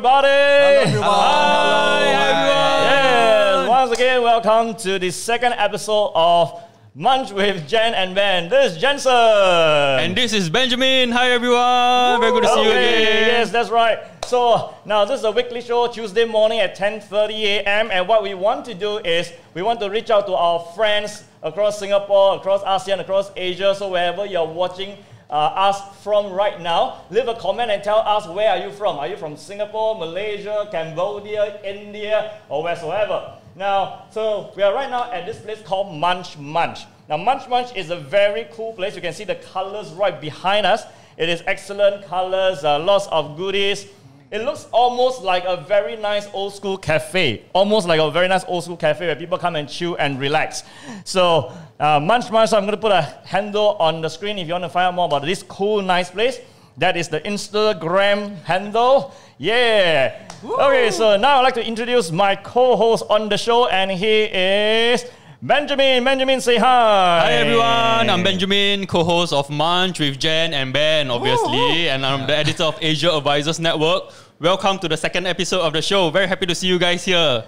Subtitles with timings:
[0.00, 0.28] everybody.
[0.28, 1.08] everyone.
[1.10, 3.64] Hi, everyone.
[3.64, 6.58] Yes, once again, welcome to the second episode of
[6.94, 8.48] Munch with Jen and Ben.
[8.48, 9.12] This is Jensen.
[9.12, 11.10] And this is Benjamin.
[11.10, 12.18] Hi everyone.
[12.18, 13.28] Very good to see you Okay, again.
[13.28, 13.98] Yes, that's right.
[14.24, 17.90] So now this is a weekly show, Tuesday morning at 10:30 a.m.
[17.92, 21.24] And what we want to do is we want to reach out to our friends
[21.42, 23.74] across Singapore, across ASEAN, across Asia.
[23.74, 24.96] So wherever you're watching
[25.30, 28.98] uh, us from right now, leave a comment and tell us where are you from.
[28.98, 33.34] Are you from Singapore, Malaysia, Cambodia, India, or wheresoever?
[33.54, 36.80] Now, so we are right now at this place called Munch Munch.
[37.08, 38.94] Now, Munch Munch is a very cool place.
[38.94, 40.84] You can see the colors right behind us.
[41.16, 43.86] It is excellent colors, uh, lots of goodies.
[44.30, 48.44] It looks almost like a very nice old school cafe, almost like a very nice
[48.46, 50.62] old school cafe where people come and chill and relax.
[51.04, 54.46] So, uh, Munch Munch, so I'm going to put a handle on the screen if
[54.46, 56.38] you want to find out more about this cool, nice place.
[56.76, 59.12] That is the Instagram handle.
[59.36, 60.14] Yeah.
[60.44, 64.30] Okay, so now I'd like to introduce my co host on the show, and he
[64.30, 65.06] is
[65.42, 66.04] Benjamin.
[66.04, 67.20] Benjamin, say hi.
[67.22, 68.10] Hi everyone.
[68.10, 72.76] I'm Benjamin, co-host of Munch with Jen and Ben, obviously, and I'm the editor of
[72.82, 74.12] Asia Advisors Network.
[74.38, 76.10] Welcome to the second episode of the show.
[76.10, 77.42] Very happy to see you guys here.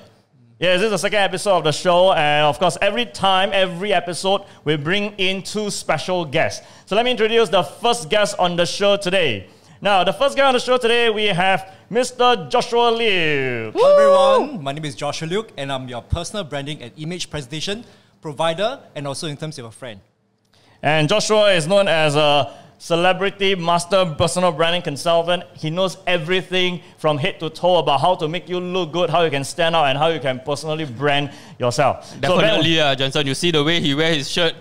[0.58, 3.92] Yes, this is the second episode of the show, and of course, every time, every
[3.92, 6.66] episode, we bring in two special guests.
[6.86, 9.48] So let me introduce the first guest on the show today.
[9.84, 12.48] Now, the first guy on the show today, we have Mr.
[12.48, 13.72] Joshua Liu.
[13.74, 17.84] Hello everyone, my name is Joshua Luke and I'm your personal branding and image presentation
[18.20, 19.98] provider and also in terms of a friend.
[20.84, 25.42] And Joshua is known as a celebrity master personal branding consultant.
[25.54, 29.22] He knows everything from head to toe about how to make you look good, how
[29.24, 32.06] you can stand out, and how you can personally brand yourself.
[32.08, 33.26] So Ben- Definitely, uh, Johnson.
[33.26, 34.54] You see the way he wears his shirt.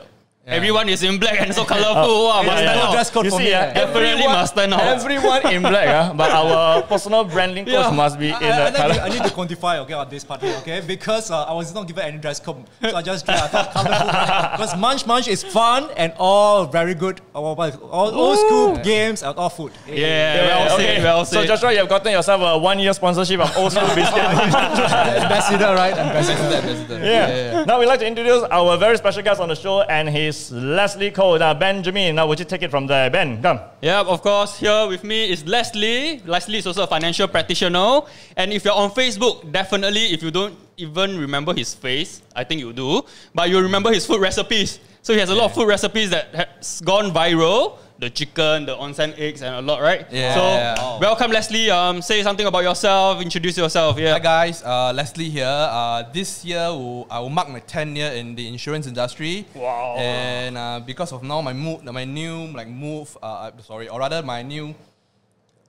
[0.48, 2.26] Everyone is in black and so colorful.
[2.26, 2.92] wow, must Yeah, yeah.
[2.92, 3.74] dress code you for see, me, ah, eh?
[3.74, 4.82] Definitely everyone- must stand out.
[4.82, 7.92] Everyone in black, ah, but our personal branding coach Yeah.
[7.92, 8.94] must be in I, I, the I, need, color.
[8.96, 10.82] to- I need to quantify okay on this part okay?
[10.82, 14.08] Because uh, I was not given any dress code, so I just I thought colorful.
[14.08, 14.50] right?
[14.58, 17.56] Because Munch Munch is fun and all very good, all,
[17.92, 19.72] all old school games and all food.
[19.88, 21.42] Yeah, well said, well said.
[21.42, 21.46] So.
[21.46, 24.18] Joshua, you have gotten yourself a one-year sponsorship of Old School Biscuit.
[25.22, 25.94] Ambassador, right?
[25.96, 26.56] Ambassador.
[26.56, 27.00] Ambassador.
[27.06, 27.64] yeah.
[27.66, 31.12] Now we'd like to introduce our very special guest on the show, and he's Leslie
[31.12, 31.38] Cole.
[31.38, 33.10] Now, Benjamin, now would you take it from there?
[33.10, 33.60] Ben, come.
[33.82, 34.58] Yeah, of course.
[34.60, 36.22] Here with me is Leslie.
[36.26, 38.02] Leslie is also a financial practitioner.
[38.38, 42.62] And if you're on Facebook, definitely, if you don't even remember his face, I think
[42.62, 43.04] you do,
[43.36, 44.80] but you remember his food recipes.
[45.02, 47.78] So he has a lot of food recipes that has gone viral.
[48.02, 50.08] The chicken, the onsen eggs, and a lot, right?
[50.10, 50.34] Yeah.
[50.34, 50.98] So Yeah.
[50.98, 51.70] welcome, Leslie.
[51.70, 53.22] Um, say something about yourself.
[53.22, 53.94] Introduce yourself.
[54.00, 54.14] Yeah.
[54.14, 55.46] Hi guys, uh, Leslie here.
[55.46, 59.46] Uh, this year will, I will mark my 10 year in the insurance industry.
[59.54, 59.98] Wow.
[60.02, 64.00] And uh, because of now my move, my new like move, uh, uh, sorry, or
[64.00, 64.74] rather my new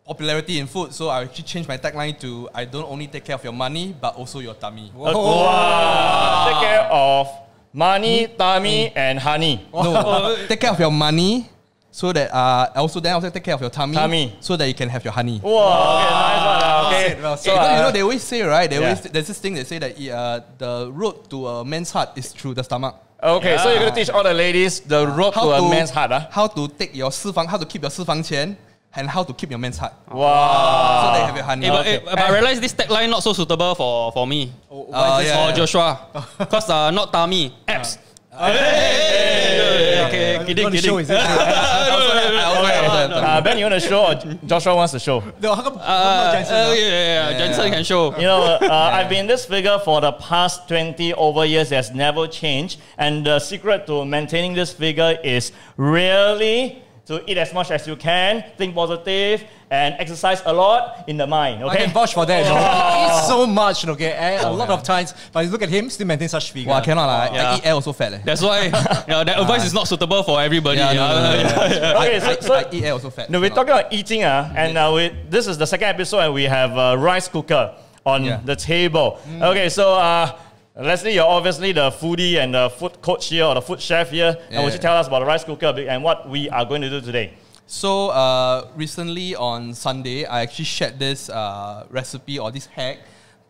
[0.09, 3.37] popularity in food, so I actually changed my tagline to I don't only take care
[3.37, 4.89] of your money, but also your tummy.
[4.97, 6.49] Wow.
[6.49, 7.29] Take care of
[7.75, 9.69] money, tummy, and honey.
[9.69, 11.52] No, take care of your money.
[11.92, 14.36] So that uh, also then also take care of your tummy, Tummy.
[14.40, 15.40] so that you can have your honey.
[15.42, 15.50] Wow.
[15.50, 16.04] Okay, nice one.
[16.14, 17.22] ah, Okay.
[17.22, 18.70] well So, you, know, you uh, know, they always say right.
[18.70, 18.84] They yeah.
[18.94, 22.32] always there's this thing they say that uh, the road to a man's heart is
[22.34, 22.96] through the stomach.
[23.24, 26.12] okay, so you're going to teach all the ladies the road to a man's heart.
[26.12, 26.28] ah?
[26.30, 28.56] How to take your 私房, how to keep your 私房钱
[28.94, 29.94] and how to keep your man's heart.
[30.12, 31.02] Wow.
[31.02, 31.66] So they have your honey.
[31.68, 35.22] Eh, but, eh, but I realize this tagline not so suitable for, for me Uh,
[35.26, 35.56] yeah, or yeah.
[35.56, 36.00] Joshua.
[36.38, 37.98] Because uh, not tummy, abs.
[38.35, 40.09] Okay,
[40.47, 41.17] kidding, want show, kidding.
[41.17, 43.13] I also have- I also have that.
[43.13, 44.15] Uh, ben, you want to show or
[44.47, 45.23] Joshua wants to show?
[45.41, 46.73] no, how come, how come Uh, not Jensen, uh, ah?
[46.73, 47.39] yeah, yeah, yeah.
[47.39, 48.17] Jensen can show.
[48.17, 51.73] You know, uh, I've been this figure for the past 20 over years.
[51.73, 52.81] It has never changed.
[52.97, 57.97] And the secret to maintaining this figure is really to eat as much as you
[57.97, 61.61] can, think positive, and exercise a lot in the mind.
[61.63, 61.77] I Okay?
[61.85, 62.45] can vouch for that.
[62.47, 62.55] No?
[62.55, 64.13] He eats so much, okay?
[64.13, 66.69] And a lot of times, but you look at him, still maintain such figure.
[66.71, 67.07] Well, I cannot.
[67.07, 67.19] lah.
[67.23, 67.57] I Yeah.
[67.57, 68.13] eat air also fat.
[68.13, 68.19] leh.
[68.25, 70.79] That's why yeah, that advice is not suitable for everybody.
[70.79, 71.93] Yeah, no, no, no, yeah.
[71.93, 72.01] no.
[72.03, 73.31] Okay, I, so- I, so- I eat air also fat.
[73.31, 76.35] No, we're talking about eating, uh, and uh, we, this is the second episode, and
[76.35, 77.75] we have a rice cooker
[78.07, 78.39] on Yeah.
[78.45, 79.19] the table.
[79.51, 80.39] Okay, so uh,
[80.75, 84.37] Leslie, you're obviously the foodie and the food coach here, or the food chef here.
[84.51, 86.89] And would you tell us about the rice cooker and what we are going to
[86.89, 87.35] do today?
[87.67, 93.01] So uh, recently on Sunday, I actually shared this uh, recipe or this hack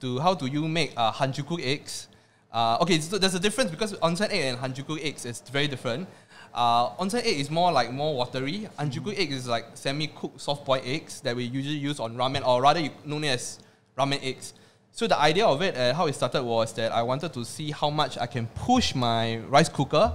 [0.00, 2.08] to how do you make uh, hanjuku eggs.
[2.52, 6.08] Uh, okay, so there's a difference because onsen egg and hanjuku eggs is very different.
[6.52, 8.68] Uh, onsen egg is more like more watery.
[8.80, 12.80] Hanjuku egg is like semi-cooked soft-boiled eggs that we usually use on ramen, or rather
[12.80, 13.60] you- known as
[13.96, 14.54] ramen eggs.
[14.94, 17.70] So the idea of it, uh, how it started was that I wanted to see
[17.70, 20.12] how much I can push my rice cooker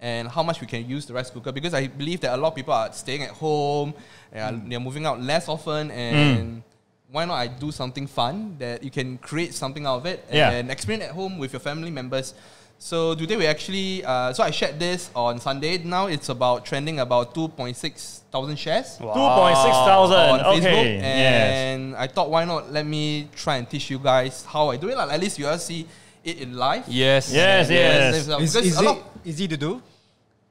[0.00, 2.48] and how much we can use the rice cooker because I believe that a lot
[2.48, 3.94] of people are staying at home,
[4.32, 6.62] they are, they're moving out less often, and
[7.10, 10.50] why not I do something fun that you can create something out of it Yeah.
[10.50, 12.34] and experience at home with your family members.
[12.78, 15.78] So today we actually, uh, so I shared this on Sunday.
[15.78, 18.96] Now it's about trending about 2.6 thousand shares.
[18.96, 20.16] two point six thousand.
[20.16, 20.64] on thousand.
[20.64, 20.96] Facebook, Okay.
[20.96, 21.52] Yes.
[21.76, 24.88] and I thought, why not let me try and teach you guys how I do
[24.88, 24.96] it.
[24.96, 25.86] Like, at least you all see
[26.24, 26.84] it in live.
[26.88, 27.32] Yes.
[27.32, 28.14] Yes, yes.
[28.16, 29.82] Is, Because is a it lot- easy to do?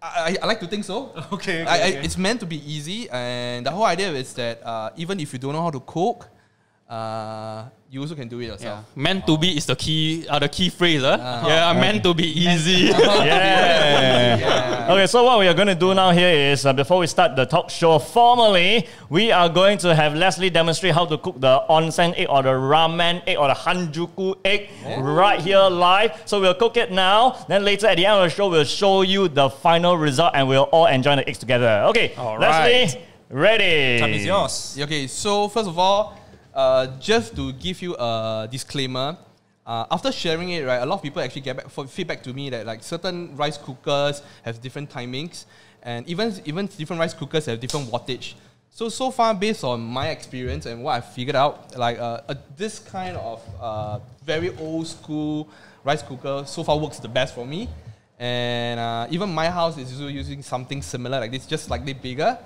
[0.01, 1.13] I, I like to think so.
[1.31, 2.01] Okay, okay, I, I, okay.
[2.05, 5.39] It's meant to be easy, and the whole idea is that uh, even if you
[5.39, 6.27] don't know how to cook,
[6.89, 8.51] uh, you also can do it Yeah.
[8.53, 8.85] yourself.
[8.95, 11.03] Meant to be is the key, uh, the key phrase.
[11.03, 11.17] Uh.
[11.45, 12.87] yeah, meant to be easy.
[13.31, 14.87] Yeah.
[14.91, 17.35] Okay, so what we are going to do now here is uh, before we start
[17.35, 21.61] the talk show formally, we are going to have Leslie demonstrate how to cook the
[21.69, 26.13] onsen egg or the ramen egg or the hanjuku egg right here live.
[26.25, 27.43] So we'll cook it now.
[27.49, 30.47] Then later at the end of the show, we'll show you the final result and
[30.47, 31.83] we'll all enjoy the eggs together.
[31.89, 33.99] Okay, All Leslie, ready?
[33.99, 34.77] Time is yours.
[34.79, 36.17] Okay, so first of all,
[36.53, 39.17] uh, just to give you a disclaimer,
[39.65, 42.49] uh, after sharing it, right, a lot of people actually get back feedback to me
[42.49, 45.45] that like certain rice cookers have different timings,
[45.83, 48.33] and even even different rice cookers have different wattage.
[48.69, 52.35] So so far, based on my experience and what I figured out, like uh, uh,
[52.55, 55.47] this kind of uh, very old school
[55.83, 57.67] rice cooker so far works the best for me.
[58.17, 62.37] And uh, even my house is using something similar like this, just slightly bigger.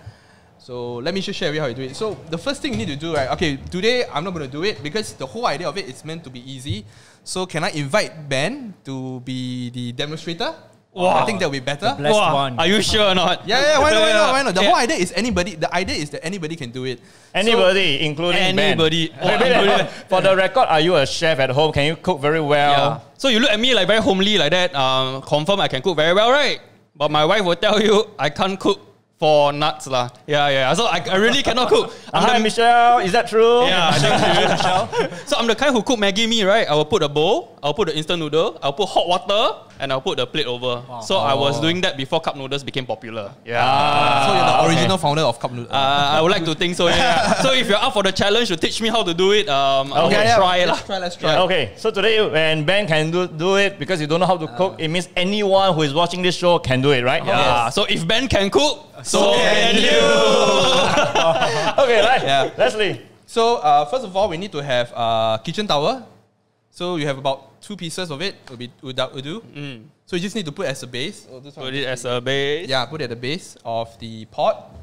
[0.66, 1.96] So let me just share with you how you do it.
[1.96, 3.30] So the first thing you need to do, right?
[3.38, 6.04] Okay, today I'm not going to do it because the whole idea of it is
[6.04, 6.86] meant to be easy.
[7.24, 10.56] So can I invite Ben to be the demonstrator?
[10.90, 11.22] Wow.
[11.22, 11.94] I think that will be better.
[11.94, 12.58] The blessed Wow, one.
[12.58, 13.46] Are you sure or not?
[13.46, 14.56] Yeah, yeah, why not, why not, why not?
[14.56, 14.68] The Yeah.
[14.74, 16.98] whole idea is anybody, the idea is that anybody can do it.
[17.36, 18.58] Anybody, including Ben.
[18.58, 19.14] Anybody.
[19.22, 19.86] Wait, wait, wait.
[20.10, 21.74] For the record, are you a chef at home?
[21.74, 23.06] Can you cook very well?
[23.06, 23.14] Yeah.
[23.22, 24.74] So you look at me like very homely like that.
[24.74, 26.58] Um, confirm I can cook very well, right?
[26.96, 30.10] But my wife will tell you I can't cook for nuts lah.
[30.28, 30.74] Yeah, yeah.
[30.74, 31.88] So I, I really cannot cook.
[31.88, 33.00] Uh, I'm hi, the- Michelle.
[33.00, 33.64] Is that true?
[33.64, 34.86] Yeah, thank you, Michelle.
[35.26, 36.68] So I'm the kind who cook Maggi mee, right?
[36.68, 39.92] I will put a bowl, I'll put the instant noodle, I'll put hot water, and
[39.92, 40.84] I'll put the plate over.
[41.02, 43.32] So I was doing that before cup noodles became popular.
[43.46, 44.28] Yeah.
[44.28, 44.68] so you're the okay.
[44.76, 45.72] original founder of Cup noodles.
[45.72, 46.88] Uh, I would like to think so.
[46.88, 47.34] Yeah.
[47.44, 49.92] so if you're up for the challenge to teach me how to do it, um,
[49.94, 50.68] I will Okay, yeah, try it.
[50.68, 50.86] let's lah.
[50.86, 51.34] try, let's try.
[51.34, 51.44] Yeah.
[51.44, 54.48] Okay, so today when Ben can do, do it because you don't know how to
[54.56, 57.26] cook, it means anyone who is watching this show can do it, right?
[57.26, 57.70] Yeah.
[57.70, 60.02] So if Ben can cook, so, can you.
[61.84, 62.22] okay, right.
[62.24, 62.50] Yeah.
[62.57, 63.02] Leslie.
[63.25, 66.07] So uh, first of all, we need to have uh, kitchen towel.
[66.72, 68.36] So you have about two pieces of it.
[68.50, 69.44] Will be without will do.
[70.06, 71.28] So you just need to put as a base.
[71.31, 71.40] Oh.
[71.40, 72.68] Put it as a base.
[72.68, 74.75] Yeah, put it at the base of the pot.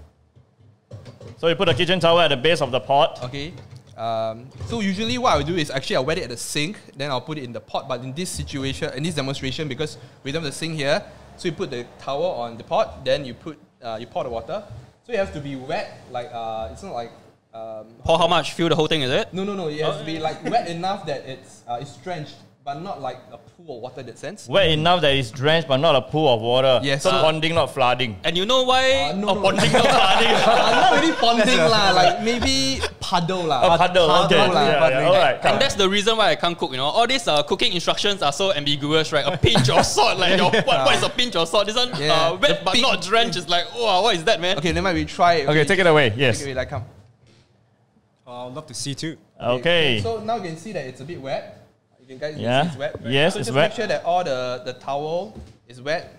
[1.39, 3.23] So you put a kitchen towel at the base of the pot.
[3.25, 3.53] Okay.
[3.97, 6.79] Um, so usually what I will do is actually I'll wet it at the sink,
[6.97, 7.89] then I'll put it in the pot.
[7.89, 11.05] But in this situation, in this demonstration, because we don't have the sink here,
[11.37, 14.31] so you put the towel on the pot, then you put uh, you pour the
[14.31, 14.63] water.
[15.05, 17.11] So it has to be wet, like uh, it's not like
[17.53, 18.53] um, Pour how much?
[18.53, 19.33] Fill the whole thing, is it?
[19.35, 19.69] no no no.
[19.69, 23.19] It has to be like wet enough that it's uh, it's drenched, but not like
[23.31, 24.49] a pool of water that sense.
[24.49, 26.81] Wet enough that it's drenched but not a pool of water.
[26.83, 27.03] Yes.
[27.03, 28.17] So Uh, ponding, not flooding.
[28.25, 29.11] And you know why?
[29.11, 29.43] Uh, no, oh, no.
[29.43, 30.29] bonding not flooding.
[30.49, 32.81] uh, not really ponding lah, like maybe
[33.13, 33.75] puddle lah.
[33.75, 34.37] A puddle, okay.
[34.37, 35.45] Puddle lah, Yeah, yeah, all right.
[35.45, 36.87] And that's the reason why I can't cook, you know.
[36.87, 39.27] All these uh, cooking instructions are so ambiguous, right?
[39.27, 41.67] A pinch of salt, like, your, what, what is a pinch of salt?
[41.67, 42.13] This one, Yeah.
[42.13, 43.37] uh, wet The but pink- not drenched.
[43.37, 44.57] Is like, oh, what is that, man?
[44.59, 44.97] Okay, never mind.
[44.97, 45.35] We try.
[45.45, 45.49] it.
[45.49, 46.11] Okay, take it away.
[46.11, 46.41] Take Yes.
[46.41, 46.85] it away, like come.
[48.27, 49.17] Oh, I'd love to see too.
[49.41, 50.01] Okay.
[50.03, 51.67] So now you can see that it's a bit wet.
[52.01, 52.63] You can guys Yeah.
[52.63, 52.93] see it's wet.
[53.05, 53.71] Yes, so it's just wet.
[53.71, 55.37] make sure that all the, the towel
[55.69, 56.15] is wet.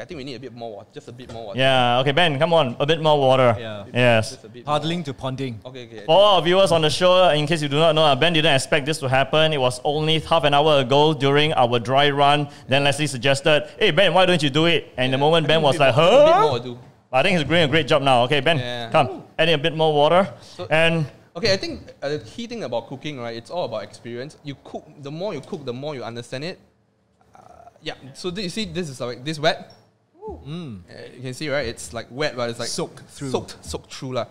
[0.00, 0.88] Yeah, I think we need a bit more water.
[0.94, 1.58] Just a bit more water.
[1.58, 2.74] Yeah, okay, Ben, come on.
[2.80, 3.54] A bit more water.
[3.60, 3.84] Yeah.
[3.92, 4.30] Yes.
[4.30, 4.78] Just a bit more.
[4.78, 5.56] Paddling to ponding.
[5.62, 6.04] Okay, okay.
[6.06, 8.32] For all our viewers on the show, in case you do not know, uh, Ben
[8.32, 9.52] didn't expect this to happen.
[9.52, 12.48] It was only half an hour ago during our dry run.
[12.66, 14.88] Then Leslie suggested, hey, Ben, why don't you do it?
[14.96, 16.58] And the moment Ben was like, A bit more huh?
[16.60, 16.78] do.
[17.12, 18.22] I think he's doing a great job now.
[18.24, 18.88] Okay, Ben, Yeah.
[18.90, 19.24] come.
[19.38, 20.32] Adding a bit more water.
[20.40, 21.04] So- and
[21.36, 23.36] Okay, I think uh, the key thing about cooking, right?
[23.36, 24.36] It's all about experience.
[24.44, 26.58] You cook, the more you cook, the more you understand it.
[27.34, 27.40] Uh,
[27.82, 27.94] yeah.
[28.14, 29.72] So th- you see, this is like this wet.
[30.38, 31.66] Uh, you can see, right?
[31.66, 33.30] It's like wet, but it's like Soaked through.
[33.30, 34.26] Soaked, soaked through, lah.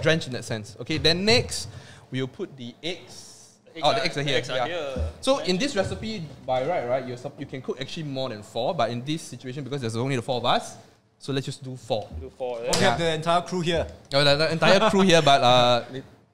[0.00, 0.76] Drenched in that sense.
[0.80, 0.98] Okay.
[0.98, 1.68] Then next,
[2.10, 3.58] we'll put the eggs.
[3.82, 4.36] oh, the eggs are here.
[4.38, 4.66] eggs are yeah.
[4.66, 5.08] here.
[5.20, 8.42] So in this recipe, by right, right, you're, sup- you can cook actually more than
[8.42, 8.74] four.
[8.74, 10.76] But in this situation, because there's only the four of us,
[11.18, 12.08] so let's just do four.
[12.20, 12.90] Do four, We yeah.
[12.90, 13.86] have the entire crew here.
[14.14, 15.84] Oh, the, the entire crew here, but uh,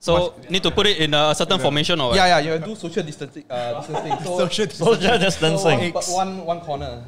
[0.00, 2.16] So need to put it in a certain formation or what?
[2.16, 3.44] yeah, yeah, you do social distancing.
[3.50, 4.16] Uh, distancing.
[4.24, 5.78] So, Social social So distancing.
[5.78, 7.02] one, but one, one corner.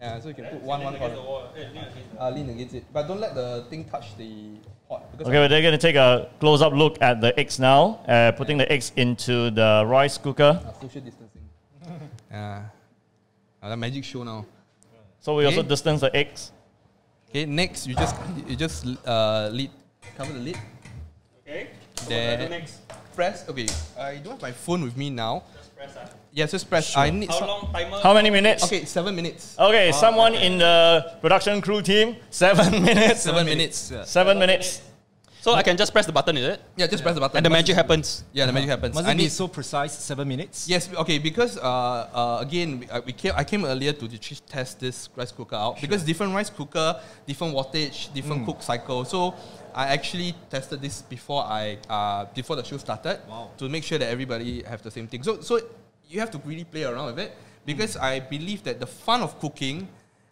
[0.00, 1.16] Yeah, so you can put one, one corner.
[1.16, 2.84] Uh, lean against it.
[2.92, 4.54] But don't let the thing touch the
[4.88, 5.10] pot.
[5.10, 7.98] Because Okay, we're going to take a close up look at the eggs now.
[8.06, 10.62] Uh, putting the eggs into the rice cooker.
[10.62, 11.42] uh, social distancing.
[12.30, 12.62] yeah.
[13.60, 14.46] Uh, the magic show now.
[15.18, 16.52] So we also distance the eggs.
[17.30, 19.70] Okay, next you just you just uh, lid
[20.16, 20.56] cover the lid.
[21.42, 21.68] Okay.
[22.06, 22.48] There.
[22.48, 22.80] next.
[23.14, 23.44] press.
[23.48, 23.66] Okay,
[23.98, 25.42] I don't have my phone with me now.
[26.32, 26.96] Yes, just press.
[26.96, 27.30] I need.
[27.30, 27.98] How long timer?
[28.00, 28.64] How many minutes?
[28.64, 29.56] Okay, seven minutes.
[29.58, 33.22] Okay, someone in the production crew team, seven minutes.
[33.22, 33.92] Seven minutes.
[34.04, 34.82] Seven minutes.
[35.40, 36.60] So I can just press the button, is it?
[36.76, 37.36] Yeah, just press the button.
[37.38, 38.24] And the magic happens.
[38.32, 38.94] Yeah, the magic happens.
[38.94, 39.32] Must I it be need.
[39.32, 39.92] so precise?
[39.96, 40.68] Seven minutes.
[40.68, 44.08] Yes, okay, because uh, uh, again, we, uh, we came, I came earlier to
[44.40, 49.04] test this rice cooker out because different rice cooker, different wattage, different cook cycle.
[49.04, 49.34] So
[49.74, 53.50] I actually tested this before I uh, before the show started Wow.
[53.58, 55.22] to make sure that everybody have the same thing.
[55.22, 55.60] So so
[56.08, 57.36] you have to really play around with it
[57.66, 59.88] because I believe that the fun of cooking.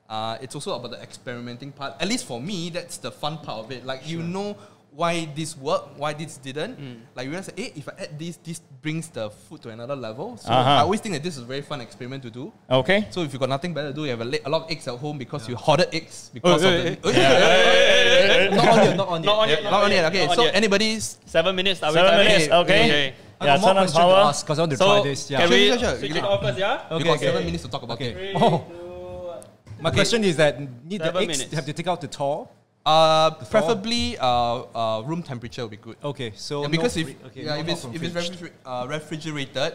[0.09, 1.95] Uh, it's also about the experimenting part.
[2.01, 3.85] At least for me, that's the fun part of it.
[3.85, 4.57] Like you know
[4.95, 6.79] why this worked, why this didn't.
[7.17, 10.37] Like you realize, hey, if I add this, this brings the food to another level.
[10.39, 10.71] So Uh-huh.
[10.71, 12.53] I always think that this is a very fun experiment to do.
[12.71, 13.09] Okay.
[13.11, 14.71] So if you got nothing better to do, you have a, la- a lot of
[14.71, 17.11] eggs at home because you hoarded eggs because Oh, of eh, the.
[17.13, 18.97] Eh, Not on yet.
[18.97, 19.25] Not on yet.
[19.25, 19.63] Not on yet.
[19.65, 20.05] Not on yet.
[20.15, 20.55] Okay, so yet.
[20.55, 21.19] anybody's.
[21.27, 21.83] Seven minutes.
[21.83, 22.27] Are Seven timing?
[22.29, 22.53] minutes.
[22.53, 22.85] Okay.
[22.87, 23.15] Okay.
[23.41, 24.15] I Yeah, got more turn to power.
[24.31, 25.31] ask because I want to So try this.
[25.31, 25.39] Yeah.
[25.41, 25.99] can Sure, we sure, sure.
[25.99, 26.73] switch You it off first, yeah?
[26.91, 27.27] You Okay, got okay.
[27.27, 28.17] seven minutes to talk about it.
[28.17, 28.33] Okay.
[28.35, 29.41] Oh,
[29.81, 31.55] my question is that need the Seven eggs minutes.
[31.55, 32.53] have to take out the top.
[32.87, 35.97] Uh, preferably uh, uh, room temperature would be good.
[36.03, 38.31] Okay, so Yeah, no because if, okay, yeah, no- if it's, if it's fridge.
[38.31, 39.73] refriger- uh, refrigerated,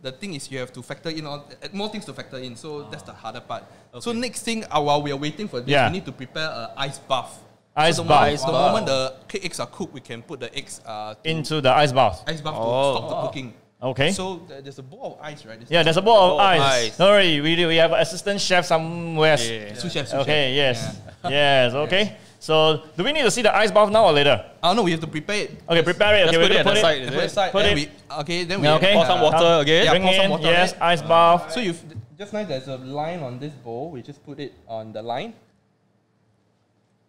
[0.00, 2.56] the thing is you have to factor in all, uh, more things to factor in.
[2.56, 3.64] So that's the harder part.
[4.00, 5.88] So next thing, uh, while we are waiting for this, Yeah.
[5.88, 7.38] we need to prepare an ice bath.
[7.74, 8.26] Ice so bath.
[8.28, 8.66] Moment, the bath.
[8.72, 11.92] moment the cake eggs are cooked, we can put the eggs uh, Into the ice
[11.92, 12.22] bath.
[12.26, 12.92] ice bath Oh.
[12.92, 13.54] to stop the cooking.
[13.82, 14.12] Okay.
[14.12, 15.58] So there's a bowl of ice, right?
[15.58, 16.60] There's Yeah, there's a bowl of Bowl of ice.
[16.92, 16.96] ice.
[16.98, 19.36] Don't worry, we, do- we have an assistant chef somewhere.
[19.40, 19.74] Yeah.
[19.74, 20.76] Sous chef, sous Okay, chef.
[20.76, 20.98] yes.
[21.28, 22.16] yes, okay.
[22.38, 24.44] So, do we need to see the ice bath now or later?
[24.62, 25.62] Oh no, we have to prepare it.
[25.68, 26.26] Okay, prepare it.
[26.26, 27.24] Just Okay, put we're it gonna at put side, Put it it?
[27.24, 27.52] aside.
[27.52, 28.92] Put it- we, okay, then we Yeah, okay.
[28.94, 29.84] Pour some uh, water again.
[29.84, 31.52] Yeah, Bring pour some in, water yes, on ice uh, bath.
[31.52, 31.74] So you
[32.18, 33.90] just now there's a line on this bowl.
[33.90, 35.34] We just put it on the line.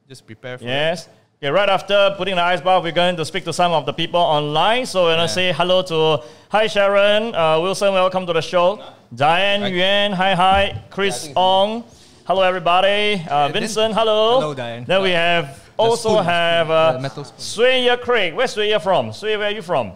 [0.08, 0.68] Just prepare for it.
[0.68, 1.08] Yes.
[1.38, 3.94] Okay, right after putting the ice bath, we're going to speak to some of the
[3.94, 4.86] people online.
[4.86, 8.84] So we're going to say hello to Hi Sharon, uh, Wilson, welcome to the show.
[9.14, 9.68] Diane Hi.
[9.68, 10.82] Yuan, hi hi.
[10.90, 11.84] Chris think- Ong,
[12.26, 13.22] hello everybody.
[13.30, 14.40] Uh, then- Vincent, hello.
[14.40, 14.86] Hello, Diane.
[14.86, 17.10] Then we have also spoon, have the uh.
[17.38, 18.34] Suya Craig.
[18.34, 19.10] Where's Suya from?
[19.10, 19.94] Suya, where are you from?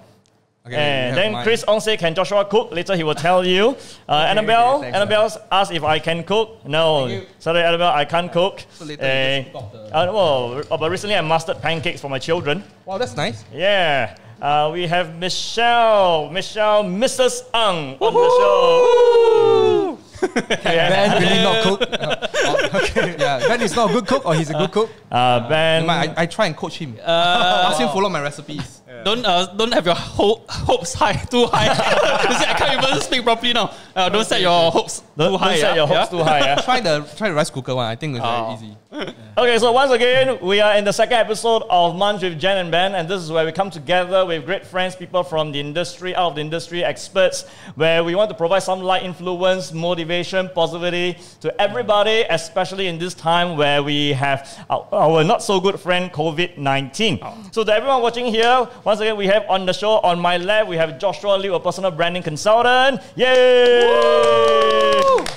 [0.67, 0.75] Okay,
[1.09, 1.43] and then mine.
[1.43, 2.71] Chris Ong say, can Joshua cook?
[2.71, 3.75] Later he will tell you.
[4.09, 6.65] Uh, Annabelle, okay, Annabelle asked if I can cook.
[6.65, 8.63] No, sorry Annabelle, I can't cook.
[8.71, 12.09] So later you just cook the- uh, well, uh, but recently I mastered pancakes for
[12.09, 12.63] my children.
[12.85, 13.43] Wow, that's nice.
[13.53, 14.15] Yeah.
[14.41, 17.41] Uh, we have Michelle, Michelle, Mrs.
[17.53, 19.97] Ang on the show.
[20.63, 21.81] Ben really not cook.
[21.81, 23.15] Uh, okay.
[23.19, 23.39] Yeah.
[23.47, 24.89] Ben is not a good cook or he's a good cook.
[25.11, 26.97] Uh, ben, I, I try and coach him.
[27.03, 28.76] Uh, Ask him follow my recipes.
[29.03, 31.65] Don't uh, don't have your ho- hopes high too high.
[32.29, 33.73] you see, I can't even speak properly now.
[33.93, 35.49] Uh, don't set your hopes don't, too high.
[35.51, 35.75] don't set yeah?
[35.75, 36.17] your hopes Yeah?
[36.17, 36.39] too high.
[36.39, 36.55] yeah.
[36.61, 37.85] try the try the rice cooker one.
[37.85, 38.55] I think it's Oh.
[38.55, 38.77] very easy.
[39.37, 42.71] Okay, so once again, we are in the second episode of Munch with Jen and
[42.71, 46.15] Ben, and this is where we come together with great friends, people from the industry,
[46.15, 51.19] out of the industry, experts, where we want to provide some light influence, motivation, positivity
[51.41, 56.11] to everybody, especially in this time where we have our, our not so good friend
[56.11, 57.19] COVID 19.
[57.51, 60.69] So, to everyone watching here, once again, we have on the show on my left,
[60.69, 63.01] we have Joshua Liu, a personal branding consultant.
[63.15, 64.27] Yay!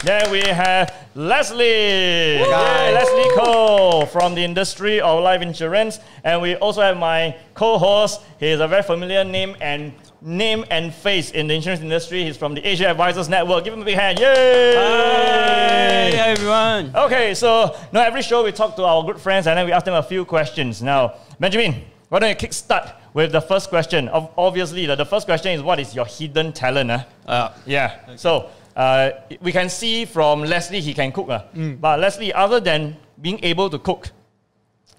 [0.03, 1.67] Then we have Leslie.
[1.67, 5.99] Yay, Leslie Cole from the industry of life insurance.
[6.25, 8.23] And we also have my co-host.
[8.39, 9.93] He is a very familiar name and
[10.23, 12.25] name and face in the insurance industry.
[12.25, 13.65] He's from the Asia Advisors Network.
[13.65, 14.19] Give him a big hand.
[14.19, 14.75] Yay!
[14.77, 16.93] Hi, hi everyone.
[16.95, 19.85] Okay, so now every show we talk to our good friends and then we ask
[19.85, 20.83] them a few questions.
[20.83, 24.09] Now, Benjamin, why don't you kickstart with the first question?
[24.11, 26.91] Ob- Obviously, the, the first question is what is your hidden talent?
[26.91, 27.03] eh?
[27.27, 28.17] Uh, Yeah.
[28.17, 31.29] So uh, we can see from Leslie he can cook.
[31.31, 31.43] Uh.
[31.81, 34.11] But Leslie, other than being able to cook,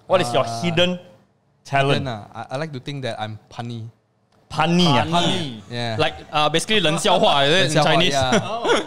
[0.06, 0.98] what is your hidden
[1.64, 2.04] talent?
[2.04, 3.88] Then uh, I, I like to think that I'm punny.
[4.51, 4.87] Punny.
[4.87, 5.03] ah.
[5.03, 5.61] Funny.
[5.69, 5.97] Yeah.
[5.99, 8.13] Like uh, basically 冷笑话 is it in 笑话 Chinese?
[8.13, 8.31] Yeah.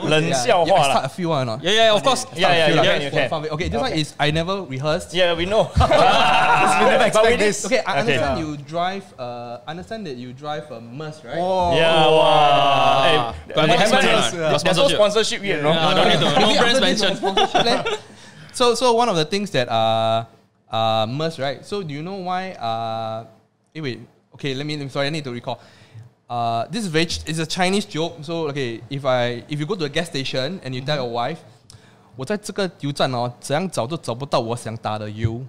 [0.08, 0.32] 冷 yeah.
[0.32, 1.62] 笑 yeah, I 话 start 啦 a few one or not?
[1.62, 2.24] Yeah, yeah, of course.
[2.34, 3.28] Yeah, yeah, Feel you like can, you for can.
[3.28, 3.46] fun.
[3.50, 5.12] Okay, this one is I never rehearsed.
[5.12, 5.68] Yeah, we know.
[5.76, 7.66] we never But we expect this.
[7.66, 8.00] Okay, I Okay.
[8.00, 9.04] understand you drive.
[9.20, 11.36] Uh, understand that you drive a Merc, right?
[11.36, 11.76] Oh.
[11.76, 13.34] Yeah, wow.
[13.46, 14.40] Hey, Got we no haven't- sponsorship.
[14.40, 14.96] there's Got no sponsorship.
[14.96, 15.72] sponsorship yet, no?
[15.76, 16.40] No, don't need to.
[16.40, 17.20] No Maybe brands after this, mentioned.
[17.20, 17.98] my sponsorship plan.
[18.56, 20.24] so, so one of the things that uh,
[20.72, 21.60] uh, Merc, right?
[21.66, 22.52] So, do you know why?
[22.56, 23.24] Uh,
[23.76, 24.00] eh, wait.
[24.34, 24.74] Okay, let me.
[24.74, 25.58] I'm sorry, I need to recall.
[26.28, 27.06] Uh, this is very.
[27.06, 28.18] ch- It's a Chinese joke.
[28.22, 31.10] So, okay, if I if you go to a gas station and you tell your
[31.10, 31.38] wife,
[32.16, 35.42] 我在这个油站哦，怎样找都找不到我想打的油。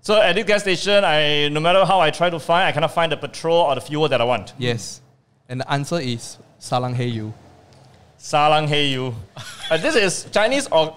[0.00, 2.92] So at this gas station, I no matter how I try to find, I cannot
[2.92, 4.52] find the petrol or the fuel that I want.
[4.58, 5.00] Yes,
[5.48, 7.32] and the answer is salang hey you.
[8.18, 9.14] Salang hey you.
[9.70, 10.94] Uh, this is Chinese or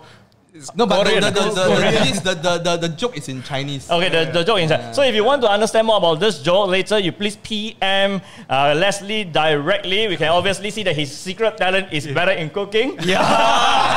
[0.76, 1.24] No, but the, Korean.
[1.24, 3.90] the, the, the, this- the, the, the, the joke is in Chinese.
[3.90, 4.94] Okay, the, the joke inside.
[4.94, 8.20] So if you want to understand more about this joke later, you please PM
[8.50, 10.10] uh, Leslie directly.
[10.10, 12.98] We can obviously see that his secret talent is better in cooking.
[13.00, 13.24] Yeah.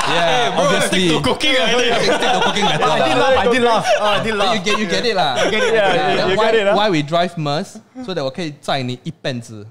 [0.07, 1.09] Yeah, obviously.
[1.09, 2.03] Stick to cooking, I think.
[2.05, 2.85] Stick to cooking better.
[2.85, 3.37] I did laugh.
[3.37, 3.87] I did laugh.
[3.99, 4.55] Oh, I did laugh.
[4.55, 5.35] You get, you get it lah.
[5.51, 5.75] get it.
[5.75, 6.77] Yeah, Yeah, you, you why, get it, huh?
[6.77, 7.67] why we drive Merc
[8.07, 9.67] so that 我可以载你一辈子。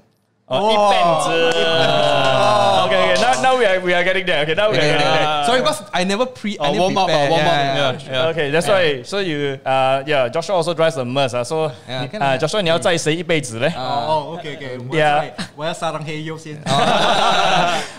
[0.46, 1.54] 哦，一辈子。
[2.88, 3.20] Okay, okay.
[3.22, 4.42] Now, now we are we are getting there.
[4.42, 5.22] Okay, now we are Yeah, getting yeah, there.
[5.22, 5.46] yeah.
[5.46, 6.56] Sorry, because I never pre.
[6.58, 7.26] I Oh, never warm up, prepare.
[7.26, 7.46] uh, warm up.
[7.46, 8.28] Yeah, yeah, Yeah, yeah.
[8.30, 9.02] Okay, that's why.
[9.02, 11.34] So you, uh, yeah, Joshua also drives a Merc.
[11.34, 13.72] Uh, so, Yeah, can uh, I- Joshua, 你要载谁一辈子嘞？
[13.76, 15.24] 哦，OK OK，我 Yeah 要
[15.56, 16.56] 我要杀人黑优先。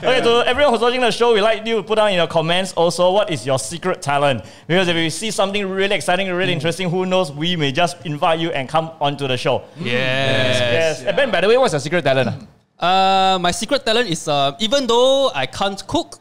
[0.01, 2.27] Okay, to everyone who's watching the show, we like you to put down in your
[2.27, 4.41] comments also what is your secret talent.
[4.67, 8.39] Because if you see something really exciting, really interesting, who knows, we may just invite
[8.39, 9.62] you and come onto the show.
[9.77, 10.60] Yes.
[10.60, 11.03] Yes.
[11.05, 12.29] And Ben, by the way, what's your secret talent?
[12.29, 12.36] ah?
[12.80, 16.16] Uh, my secret talent is uh, even though I can't cook,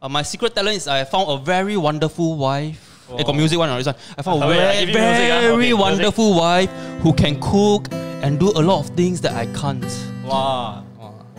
[0.00, 2.86] uh, my secret talent is I found a very wonderful wife.
[3.18, 3.96] Eh, got music one or this one?
[4.16, 5.02] I found a Oh, very, music, ah.
[5.02, 5.78] very Okay, music.
[5.78, 6.70] wonderful wife
[7.02, 7.88] who can cook
[8.22, 9.84] and do a lot of things that I can't.
[10.24, 10.84] Wow.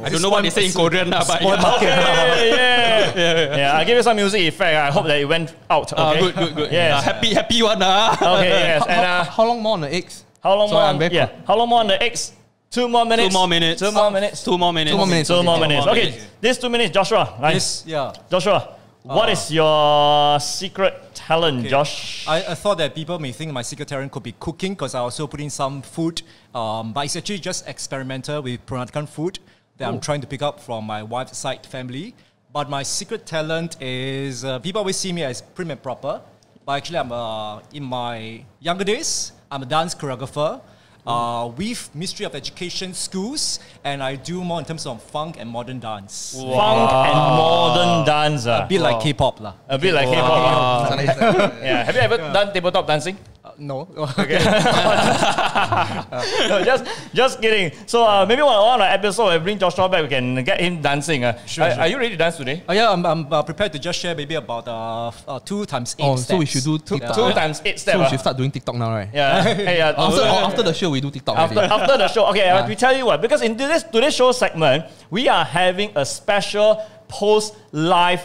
[0.03, 1.61] I don't know what they say in Korean, lah, but yeah.
[1.61, 1.85] market.
[1.87, 3.55] yeah, yeah.
[3.55, 4.75] yeah, I'll give you some music effect.
[4.75, 5.93] I hope that it went out.
[5.93, 6.19] Okay.
[6.19, 6.71] good, good, good.
[6.75, 7.05] Yes.
[7.05, 7.79] Happy, happy one.
[7.81, 8.17] Uh.
[8.19, 8.81] Okay, yes.
[8.89, 10.25] And how, uh, how long more on the eggs?
[10.43, 10.81] how long more?
[10.81, 11.29] On, yeah.
[11.45, 12.33] How long more on the X?
[12.71, 13.33] Two more minutes.
[13.33, 13.81] Two more minutes.
[13.81, 14.43] Two more minutes.
[14.45, 14.91] Two more minutes.
[14.91, 15.27] Two more minutes.
[15.27, 15.67] Two more Okay.
[15.67, 15.85] minutes.
[15.85, 16.25] more Okay, minutes.
[16.39, 17.37] these two minutes, Joshua.
[17.41, 17.53] Nice.
[17.53, 18.13] This, yeah.
[18.29, 21.69] Joshua, what is your secret talent, Okay.
[21.69, 22.25] Josh?
[22.25, 24.99] I, I thought that people may think my secret talent could be cooking because I
[24.99, 26.21] also put in some food,
[26.55, 29.39] um, but it's actually just experimental with Peranakan food
[29.77, 32.15] that I'm trying to pick up from my wife's side family.
[32.53, 36.21] But my secret talent is uh, people always see me as prim and proper,
[36.65, 40.61] but actually I'm uh, in my younger days I'm a dance choreographer.
[41.05, 45.49] Uh, with Ministry of Education schools, and I do more in terms of funk and
[45.49, 46.37] modern dance.
[46.37, 48.45] Funk and modern dance.
[48.45, 48.65] ah.
[48.65, 49.53] A bit like K-pop lah.
[49.67, 50.93] A bit like K-pop.
[51.65, 51.83] Yeah.
[51.85, 53.17] Have you ever done tabletop dancing?
[53.51, 53.87] Uh, no.
[56.49, 57.71] no, just just kidding.
[57.85, 60.03] So uh, maybe one on an episode, I bring Joshua back.
[60.03, 61.23] We can get him dancing.
[61.23, 61.37] Uh.
[61.45, 61.79] Sure, are, sure.
[61.81, 62.63] are you ready to dance today?
[62.67, 65.95] Oh yeah, I'm, I'm uh, prepared to just share maybe about uh, uh, two times
[65.99, 66.29] eight Oh, steps.
[66.29, 67.15] so we should do Two, TikTok.
[67.15, 67.97] two times eight steps.
[67.97, 69.09] So we should start doing TikTok now, right?
[69.13, 69.43] Yeah.
[69.53, 72.25] hey, uh, After, after the show, we do TikTok after, after the show.
[72.27, 72.67] Okay, uh, Ah.
[72.67, 76.81] we tell you what, because in today's, today's show segment, we are having a special
[77.07, 78.21] post live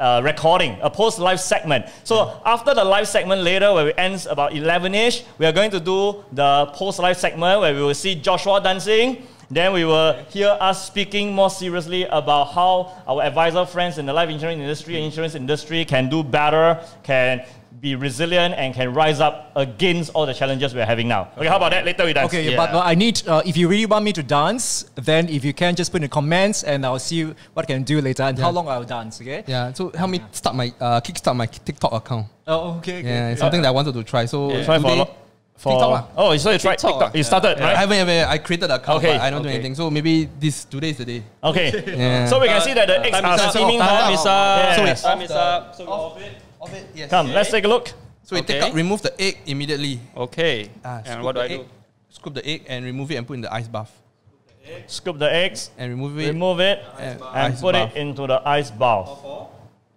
[0.00, 1.86] uh, recording, a post live segment.
[2.04, 5.70] So after the live segment later, where it ends about 11 ish, we are going
[5.70, 9.26] to do the post live segment where we will see Joshua dancing.
[9.50, 14.12] Then we will hear us speaking more seriously about how our advisor friends in the
[14.12, 17.44] life insurance industry and insurance industry can do better, can
[17.80, 21.28] be resilient, and can rise up against all the challenges we're having now.
[21.38, 21.84] Okay, how about that?
[21.84, 22.26] Later we dance.
[22.32, 25.44] Okay, but, but I need, uh, if you really want me to dance, then if
[25.44, 28.24] you can just put in the comments and I'll see what I can do later
[28.24, 29.44] and how long I'll dance, okay?
[29.46, 32.26] Yeah, so help me start my uh, kickstart my TikTok account.
[32.46, 33.08] Oh, okay, okay.
[33.08, 34.26] Yeah, it's something that I wanted to try.
[34.26, 34.64] So Yeah.
[34.64, 35.06] Try for,
[35.56, 36.04] for TikTok lah.
[36.16, 37.12] Oh, so you tried TikTok TikTok.
[37.14, 37.16] ah.
[37.16, 37.76] You started, I right?
[37.76, 39.74] haven't, haven't I created the account, Okay, but I don't do anything.
[39.74, 41.22] So maybe this today is the day.
[41.44, 41.68] Okay.
[41.96, 42.26] Yeah.
[42.26, 43.50] So we can see that the eggs Time are is up.
[43.52, 44.12] steaming Time hot.
[44.12, 44.58] is up.
[44.58, 44.76] Yeah.
[44.76, 45.74] Sorry, time is up.
[45.76, 46.32] So we off it.
[46.60, 47.10] Of it, yes.
[47.10, 47.88] Come, let's take a look.
[48.22, 50.00] So we take out, remove the egg immediately.
[50.16, 50.70] Okay.
[50.84, 51.66] Ah, and what do I egg, do?
[52.10, 53.90] Scoop the egg and remove it and put in the ice bath.
[54.86, 56.28] Scoop the eggs, And remove it.
[56.28, 57.96] remove it, and and put bath.
[57.96, 59.08] it into the ice bath.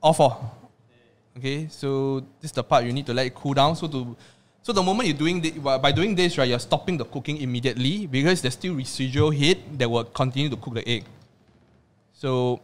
[0.02, 0.40] Off off.
[1.38, 3.76] Okay, so this is the part you need to let it cool down.
[3.76, 4.16] So to
[4.64, 8.08] so the moment you're doing this, by doing this, right, you're stopping the cooking immediately
[8.08, 11.04] because there's still residual heat that will continue to cook the egg.
[12.14, 12.62] So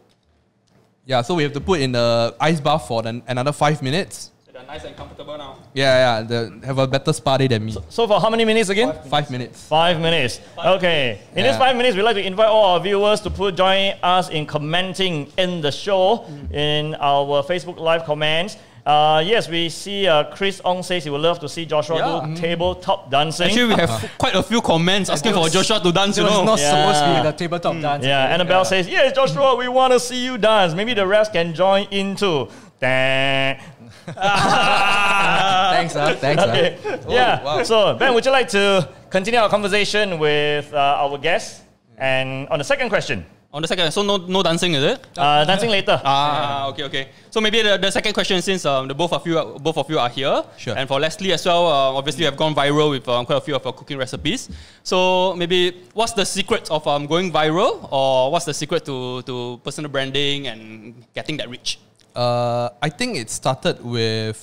[1.10, 4.30] yeah, so we have to put in the ice bath for the, another five minutes.
[4.46, 5.56] So they're nice and comfortable now.
[5.74, 7.74] Yeah, yeah, the, have a better spa day than me.
[7.88, 8.94] So for how many minutes again?
[9.08, 9.66] Five minutes.
[9.66, 10.40] Five minutes.
[10.56, 11.18] Okay.
[11.34, 11.58] In this Yeah.
[11.58, 15.32] five minutes, we'd like to invite all our viewers to put join us in commenting
[15.36, 16.54] in the show mm.
[16.54, 18.56] in our Facebook Live comments.
[18.86, 22.26] Uh, yes, we see uh, Chris Ong says he would love to see Joshua Yeah.
[22.26, 23.46] do tabletop dancing.
[23.48, 26.36] Actually, we have quite a few comments asking for Joshua to dance, So you it's
[26.36, 26.44] know.
[26.44, 28.04] not supposed to be the tabletop dance.
[28.04, 28.34] Yeah, okay?
[28.34, 30.74] Annabelle says, Yes, Joshua, we want to see you dance.
[30.74, 32.48] Maybe the rest can join in too.
[32.80, 33.60] Dang.
[34.06, 36.42] Thanks, uh, thanks.
[36.42, 36.46] uh.
[36.48, 36.78] Okay.
[37.08, 37.42] yeah.
[37.44, 37.62] wow.
[37.62, 41.62] So, Ben, would you like to continue our conversation with uh, our guest?
[41.98, 45.04] And on the second question, On the second, so no, no dancing, is it?
[45.18, 46.00] uh, dancing later.
[46.04, 47.08] Ah, okay, okay.
[47.30, 49.90] So maybe the, the second question, since um, the both of you are- both of
[49.90, 50.76] you are here, Sure.
[50.78, 53.40] and for Leslie as well, uh, obviously you have gone viral with um, quite a
[53.40, 54.48] few of your cooking recipes.
[54.84, 59.58] So maybe what's the secret of um, going viral, or what's the secret to to
[59.64, 61.80] personal branding and getting that reach?
[62.14, 64.38] Uh, I think it started with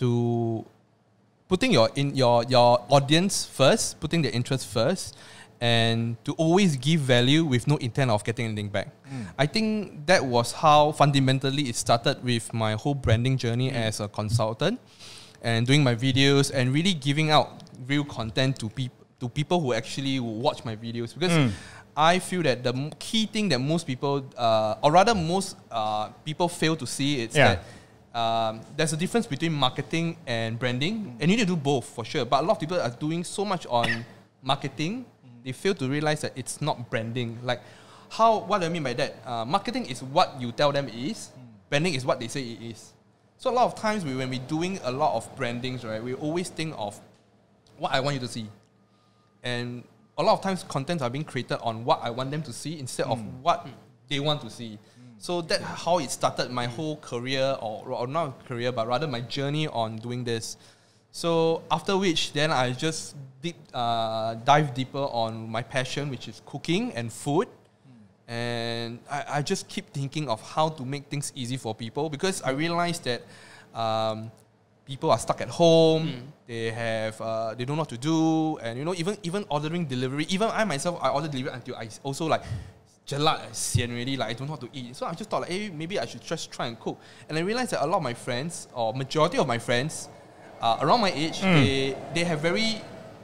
[0.00, 0.64] to
[1.52, 5.16] putting your in your your audience first, putting their interest first,
[5.60, 8.88] and to always give value with no intent of getting anything back.
[9.38, 14.08] I think that was how fundamentally it started with my whole branding journey as a
[14.08, 14.80] consultant
[15.42, 19.74] and doing my videos and really giving out real content to people to people who
[19.74, 21.52] actually watch my videos because
[21.94, 26.48] I feel that the key thing that most people, uh, or rather most uh, people
[26.48, 27.56] fail to see, is Yeah.
[28.12, 31.84] that um, there's a difference between marketing and branding, and you need to do both
[31.84, 32.24] for sure.
[32.24, 34.06] But a lot of people are doing so much on
[34.42, 35.04] marketing,
[35.44, 37.38] they fail to realize that it's not branding.
[37.42, 37.60] Like,
[38.10, 38.40] how?
[38.40, 39.16] What do I mean by that?
[39.24, 41.30] Uh, marketing is what you tell them it is.
[41.68, 42.92] Branding is what they say it is.
[43.38, 46.14] So a lot of times, we, when we're doing a lot of brandings, right, we
[46.14, 47.00] always think of
[47.78, 48.48] what I want you to see,
[49.42, 49.82] and
[50.18, 52.78] a lot of times contents are being created on what I want them to see
[52.78, 53.66] instead of what
[54.08, 54.78] they want to see.
[55.16, 59.20] So that's how it started my whole career, or, or not career, but rather my
[59.20, 60.56] journey on doing this.
[61.12, 66.42] So after which, then I just deep, uh, dive deeper on my passion, which is
[66.46, 67.48] cooking and food.
[68.28, 72.42] And I, I just keep thinking of how to make things easy for people because
[72.42, 73.22] I realized that
[73.74, 74.30] um,
[74.86, 76.32] people are stuck at home.
[76.46, 79.86] They have uh, they don't know what to do, and you know even even ordering
[79.86, 80.26] delivery.
[80.28, 82.42] Even I myself, I order delivery until I also like
[83.06, 84.16] jelat, I sian already.
[84.16, 84.94] Like I don't know how to eat.
[84.94, 86.98] So I just thought like, hey, maybe I should just try and cook.
[87.28, 90.08] And I realized that a lot of my friends, or majority of my friends,
[90.60, 92.80] uh, around my age, they they have very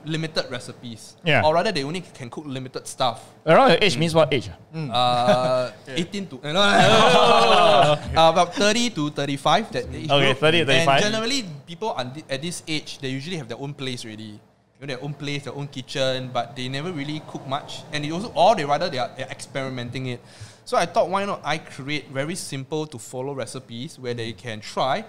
[0.07, 1.17] limited recipes.
[1.25, 1.43] Yeah.
[1.45, 3.27] Or rather, they only can cook limited stuff.
[3.45, 4.49] Around your age means what age?
[4.73, 10.39] Uh, 18 to no, no, no, uh, about 30 to 35 that age Okay, group.
[10.39, 10.89] 30 to 35.
[10.89, 14.87] and generally people at this age they usually have their own place already you know,
[14.87, 18.31] their own place their own kitchen but they never really cook much and it also
[18.37, 20.21] or they rather they are they're experimenting it
[20.65, 24.61] so I thought why not I create very simple to follow recipes where they can
[24.61, 25.05] try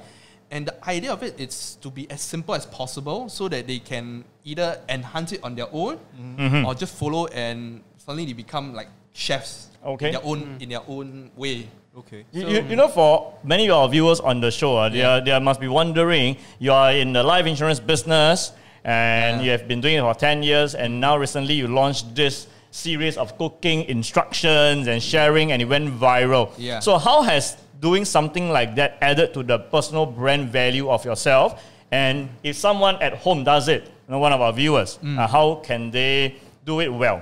[0.52, 3.80] and the idea of it is to be as simple as possible so that they
[3.80, 6.66] can either enhance it on their own Mm-hmm.
[6.66, 10.08] or just follow and suddenly they become like chefs Okay.
[10.08, 11.68] in their own in their own way.
[11.98, 12.26] Okay.
[12.32, 15.20] You, you, you know, for many of our viewers on the show, uh, they, are,
[15.20, 18.52] they must be wondering you are in the life insurance business
[18.84, 19.44] and Yeah.
[19.46, 22.48] you have been doing it for 10 years, and now recently you launched this
[22.82, 26.52] series of cooking instructions and sharing, and it went viral.
[26.58, 26.80] Yeah.
[26.80, 31.62] So, how has doing something like that added to the personal brand value of yourself?
[31.92, 35.18] And if someone at home does it, you know, one of our viewers, Mm.
[35.18, 36.36] uh, how can they
[36.66, 37.22] do it well?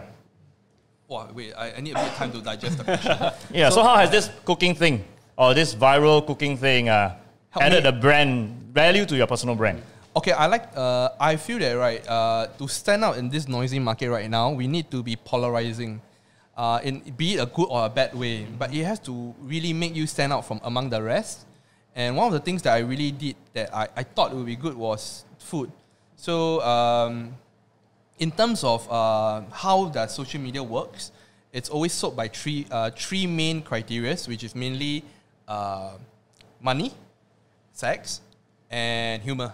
[1.07, 3.17] Wow, wait, I, I need a bit of time to digest the question.
[3.53, 5.03] Yeah, so, how has this cooking thing
[5.37, 7.15] or this viral cooking thing uh,
[7.59, 9.81] added me- a brand value to your personal brand?
[10.15, 10.71] Okay, I like.
[10.73, 11.99] Uh, I feel that right.
[12.07, 15.99] Uh, to stand out in this noisy market right now, we need to be polarizing,
[16.55, 18.45] uh, in be it a good or a bad way.
[18.45, 21.45] But it has to really make you stand out from among the rest.
[21.95, 24.55] And one of the things that I really did that I, I thought would be
[24.55, 25.69] good was food.
[26.15, 27.35] So um,
[28.17, 31.11] in terms of uh, how the social media works,
[31.51, 35.03] it's always sold by three uh, three main criteria, which is mainly
[35.45, 35.97] uh,
[36.61, 36.93] money,
[37.73, 38.21] sex,
[38.71, 39.51] and humor.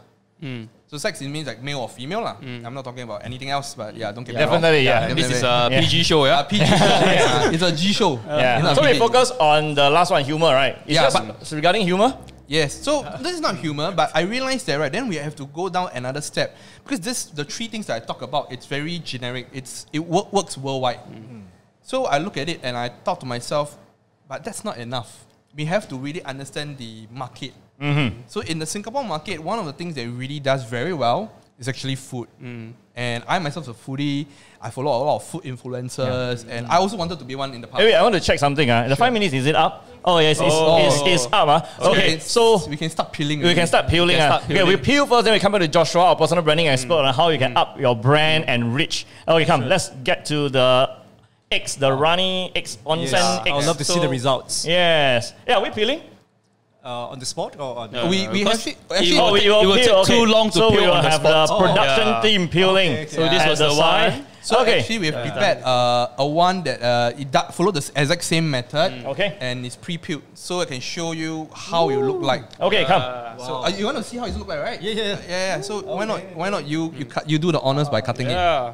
[0.88, 2.36] So sex it means like male or female lah.
[2.42, 4.50] I'm not talking about anything else, but yeah, don't get me wrong.
[4.60, 5.08] Definitely, yeah.
[5.08, 5.80] And this is a Yeah.
[5.80, 6.40] PG show, yeah?
[6.40, 6.76] Uh, PG show.
[7.20, 7.52] yeah.
[7.52, 8.20] It's a G show.
[8.26, 8.60] Yeah.
[8.72, 10.76] It's So we focus on the last one, humor, right?
[10.86, 12.18] It's Yeah, just but- it's regarding humor.
[12.48, 12.74] Yes.
[12.84, 15.70] So this is not humor, but I realized that right then we have to go
[15.70, 18.52] down another step because this the three things that I talk about.
[18.52, 19.48] It's very generic.
[19.54, 21.00] It's it wo- works worldwide.
[21.82, 23.78] So I look at it and I thought to myself,
[24.28, 25.24] but that's not enough.
[25.56, 27.54] We have to really understand the market.
[28.28, 31.68] So in the Singapore market, one of the things that really does very well is
[31.68, 32.28] actually food.
[32.94, 34.26] And I myself is a foodie.
[34.62, 37.62] I follow a lot of food influencers, and I also wanted to be one in
[37.62, 37.80] the past.
[37.82, 38.70] Hey, wait, I want to check something.
[38.70, 38.88] Uh.
[38.90, 39.88] The five minutes, is it up?
[40.04, 40.78] Oh, yes, it's, Oh.
[41.08, 41.48] it's, it's up.
[41.80, 41.90] Uh.
[41.92, 43.40] Okay, it's- so we can start peeling.
[43.42, 44.10] we can start peeling.
[44.10, 44.40] We, can uh.
[44.40, 46.96] start Okay, we peel first, then we come back to Joshua, our personal branding expert,
[46.96, 49.06] on how you can up your brand and reach.
[49.28, 50.98] Okay, come, let's get to the
[51.52, 53.40] eggs, the runny eggs, onsen Yes.
[53.40, 53.50] eggs.
[53.52, 54.66] I would love to see the results.
[54.66, 55.34] Yes.
[55.48, 56.02] Yeah, are we peeling?
[56.84, 58.10] Uh, on the spot or on No.
[58.10, 60.14] We we Because actually it actually will Oh, take- will it will peel, take okay.
[60.18, 61.48] too long to so we will on the have spot.
[61.48, 62.22] the Oh, production yeah.
[62.26, 62.92] team peeling.
[62.92, 63.16] Okay, okay.
[63.18, 64.14] So this was the side.
[64.14, 64.26] one.
[64.42, 64.80] So okay.
[64.80, 69.06] actually, we've prepared uh, a one that uh, it do- follow the exact same method.
[69.14, 69.38] Okay.
[69.40, 72.50] And it's pre-peeled, so I can show you how it look like.
[72.60, 73.04] Okay, come.
[73.38, 74.82] So uh, you want to see how it look like, right?
[74.82, 75.18] Yeah, yeah, yeah.
[75.30, 75.62] yeah, yeah.
[75.62, 76.20] So why not?
[76.34, 78.34] Why not you you cut you do the honors by cutting it?
[78.34, 78.74] Yeah.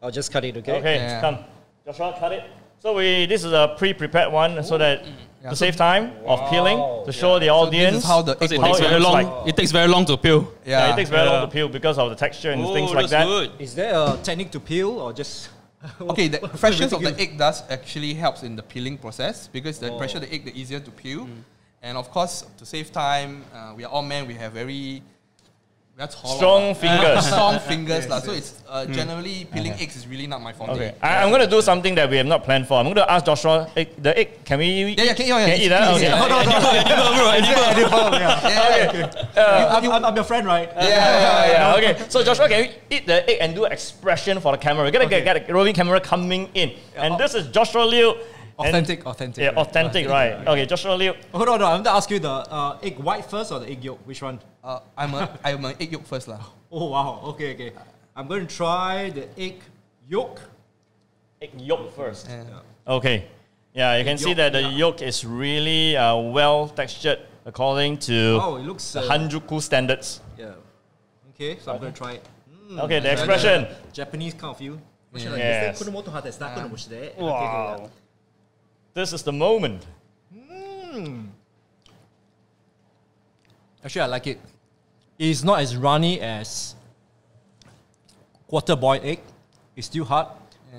[0.00, 0.78] I'll just cut it, okay?
[0.78, 1.20] Okay, Yeah.
[1.20, 1.38] come.
[1.84, 2.44] Joshua, cut it.
[2.78, 5.02] So we this is a pre-prepared one, so that
[5.50, 7.94] to save time of peeling to show the audience.
[7.96, 9.12] this is how the egg it will takes How it very long.
[9.12, 9.48] like.
[9.48, 10.52] It takes very long to peel.
[10.64, 13.08] yeah, it takes very long to peel because of the texture and Oh, things like
[13.08, 13.26] that's that.
[13.26, 13.50] good.
[13.58, 15.48] Is there a technique to peel or just.
[16.00, 19.48] Okay, the What- what freshness of the egg does actually helps in the peeling process
[19.48, 19.98] because the Oh.
[19.98, 21.26] fresher the egg, the easier to peel.
[21.82, 24.28] And of course, to save time, uh, we are all men.
[24.28, 25.02] We have very
[25.94, 26.36] That's hollow.
[26.36, 27.26] Strong fingers.
[27.28, 28.18] Strong fingers lah.
[28.20, 30.72] So it's uh, generally peeling eggs is really not my forte.
[30.72, 32.78] Okay, I, I'm going to do something that we have not planned for.
[32.80, 35.46] I'm going to ask Joshua, egg, the egg, can we Yeah, yeah, can, yeah, yeah,
[35.52, 35.82] can you eat that?
[35.82, 36.08] it's- Okay.
[36.08, 36.18] yeah.
[36.18, 36.70] No, no, no.
[36.80, 38.18] Edible, bro, edible.
[38.18, 39.76] Yeah, yeah, yeah.
[39.76, 40.72] I'm, I'm, I'm your friend, right?
[40.74, 41.72] yeah, yeah, yeah.
[41.76, 42.08] yeah, okay.
[42.08, 44.84] So Joshua, can you eat the egg and do expression for the camera?
[44.84, 45.22] We're gonna Okay.
[45.22, 48.14] get, get a roving camera coming in, and this is Joshua Liu.
[48.58, 49.42] And- Authentic, authentic.
[49.42, 49.56] Yeah, right.
[49.58, 50.46] authentic, right?
[50.46, 51.12] Okay, Joshua Liu.
[51.32, 51.68] Hold on, hold on.
[51.72, 54.00] I'm going to ask you the uh, egg white first or the egg yolk?
[54.04, 54.40] Which one?
[54.62, 56.40] Uh, I'm a I'm an egg yolk first lah.
[56.70, 57.20] Oh, wow.
[57.34, 57.72] Okay, okay.
[58.16, 59.62] I'm going to try the egg
[60.08, 60.40] yolk.
[61.40, 62.28] Egg yolk first.
[62.28, 62.44] Yeah.
[62.86, 63.24] Okay.
[63.74, 64.68] Yeah, you can see that the yeah.
[64.84, 68.92] yolk is really uh, well textured according to Oh, it looks.
[68.92, 70.20] the Uh, Hanjuku standards.
[70.38, 70.52] yeah.
[71.34, 72.24] Okay, so I'm going to try it.
[72.78, 73.66] Okay, the expression.
[73.92, 74.78] Japanese kind of feel.
[75.14, 75.82] Yes.
[77.18, 77.90] Wow.
[78.94, 79.86] This is the moment.
[83.84, 84.40] Actually, I like it.
[85.18, 86.74] It's not as runny as
[88.46, 89.20] quarter boiled egg.
[89.74, 90.28] It's still hard,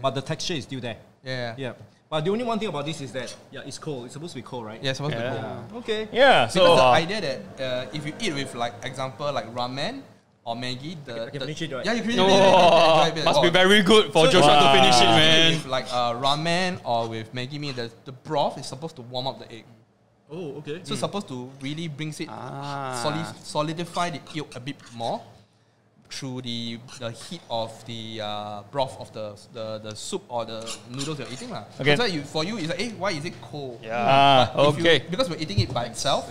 [0.01, 0.97] but the texture is still there.
[1.23, 1.55] Yeah.
[1.57, 1.73] Yeah.
[2.09, 4.05] But the only one thing about this is that yeah, it's cold.
[4.05, 4.81] It's supposed to be cold, right?
[4.83, 5.63] Yeah, it's supposed to be Yeah.
[5.71, 5.83] cold.
[5.83, 6.07] Okay.
[6.11, 9.51] Yeah, Because so the uh, idea that uh, if you eat with like example like
[9.55, 10.01] ramen
[10.45, 11.85] or Maggi, the, I the- finish it, right?
[11.85, 12.31] Yeah, you can finish No, it.
[12.31, 13.25] yeah, enjoy it.
[13.25, 13.51] must be Oh.
[13.51, 15.51] very good for So- Joshua to finish it, If man.
[15.53, 19.27] With like uh, ramen or with Maggi mee, the, the broth is supposed to warm
[19.27, 19.63] up the egg.
[20.31, 20.81] Oh, okay.
[20.83, 22.99] So it's supposed to really brings it Ah.
[23.03, 25.21] soli- solidify the yolk a bit more
[26.09, 30.59] through the the heat of the uh, broth of the, the the soup or the
[30.89, 31.63] noodles you're eating lah.
[31.79, 31.95] Okay.
[31.95, 33.79] So you, for you, it's like, hey, why is it cold?
[33.89, 34.97] Ah, If you- okay.
[35.09, 36.29] because we're eating it by itself.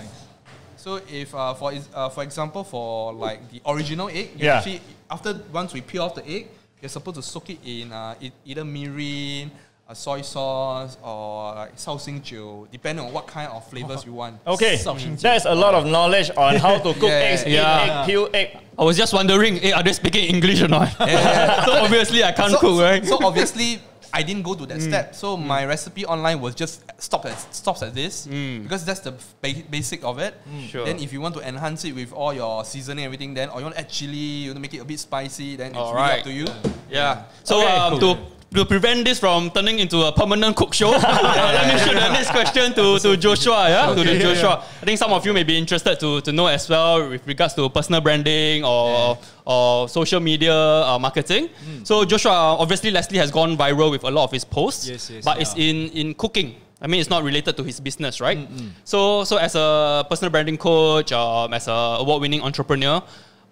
[0.83, 4.57] So if uh, for uh, for example for like the original egg, you Yeah.
[4.59, 6.49] actually after once we peel off the egg,
[6.81, 9.53] you're supposed to soak it in uh, either mirin,
[9.89, 14.41] uh, soy sauce, or like jiu, depending on what kind of flavors you want.
[14.45, 18.01] okay, there's a lot of knowledge on how to cook Yeah, eggs, eat yeah.
[18.03, 18.59] egg, peel egg.
[18.77, 20.89] I was just wondering, hey, are they speaking English or not?
[20.99, 21.65] Yeah.
[21.67, 23.07] so obviously I can't so, cook, right?
[23.07, 23.79] So obviously,
[24.13, 24.69] I didn't go to Mm.
[24.69, 25.15] that step.
[25.15, 29.65] So my recipe online was just stop at stops at this because that's the ba-
[29.71, 30.35] basic of it.
[30.69, 30.85] Sure.
[30.85, 33.65] Then if you want to enhance it with all your seasoning, everything, then or you
[33.65, 35.89] want to add chili, you want to make it a bit spicy, then it's really
[35.89, 36.19] Alright.
[36.21, 36.47] up to you.
[36.91, 37.25] Yeah.
[37.43, 38.19] So Okay, um, to
[38.55, 42.13] to prevent this from turning into a permanent cook show, uh, let me shoot the
[42.13, 43.69] next question to, to Joshua.
[43.69, 44.65] Yeah, to the Joshua.
[44.81, 47.55] I think some of you may be interested to, to know as well with regards
[47.55, 51.49] to personal branding or or social media uh, marketing.
[51.85, 55.25] So Joshua, obviously Leslie has gone viral with a lot of his posts, Yes, yes,
[55.25, 56.57] but it's in in cooking.
[56.83, 58.49] I mean, it's not related to his business, right?
[58.83, 63.01] So, so as a personal branding coach, um, as a award-winning entrepreneur,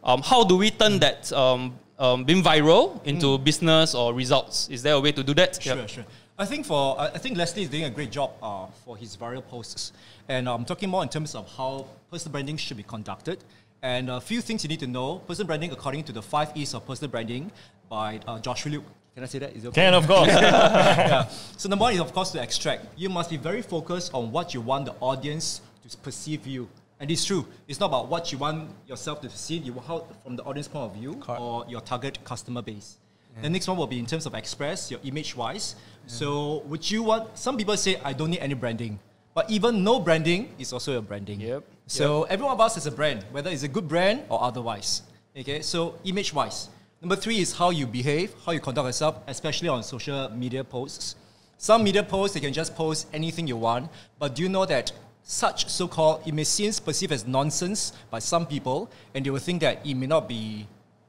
[0.02, 4.68] um, how do we turn that um, um, being viral into business or results?
[4.70, 5.62] Is there a way to do that?
[5.62, 5.86] Sure, Yeah.
[5.86, 6.04] sure.
[6.38, 9.14] I think for I I think Leslie is doing a great job uh, for his
[9.16, 9.92] viral posts,
[10.26, 13.38] and I'm talking more in terms of how personal branding should be conducted.
[13.82, 15.08] And a few things you need to know.
[15.28, 17.50] Personal branding, according to the five E's of personal branding
[17.88, 18.84] by uh, Joshua Luke.
[19.14, 19.54] Can I say that?
[19.56, 19.82] Is it okay?
[19.82, 20.28] Can of course.
[21.12, 21.28] yeah.
[21.60, 22.86] So number one is of course to extract.
[22.96, 26.68] You must be very focused on what you want the audience to perceive you.
[27.00, 27.46] And it's true.
[27.66, 30.84] It's not about what you want yourself to see, you how from the audience point
[30.84, 31.40] of view Correct.
[31.40, 32.98] or your target customer base.
[33.42, 35.76] The next one will be in terms of express your image wise.
[36.06, 38.98] So would you want some people say I don't need any branding.
[39.32, 41.40] But even no branding is also a branding.
[41.40, 41.64] Yep.
[41.86, 45.02] So every one of us is a brand, whether it's a good brand or otherwise.
[45.36, 46.68] Okay, so image wise.
[47.00, 51.14] Number three is how you behave, how you conduct yourself, especially on social media posts.
[51.56, 54.92] Some media posts, you can just post anything you want, but do you know that
[55.22, 59.38] such so called, it may seem perceived as nonsense by some people, and they will
[59.38, 60.66] think that it may not be,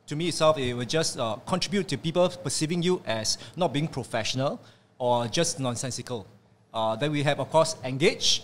[0.08, 3.88] to me itself, it will just uh, contribute to people perceiving you as not being
[3.88, 4.60] professional
[4.97, 6.28] or just nonsensical.
[6.74, 8.43] Uh, then we have, of course, engage,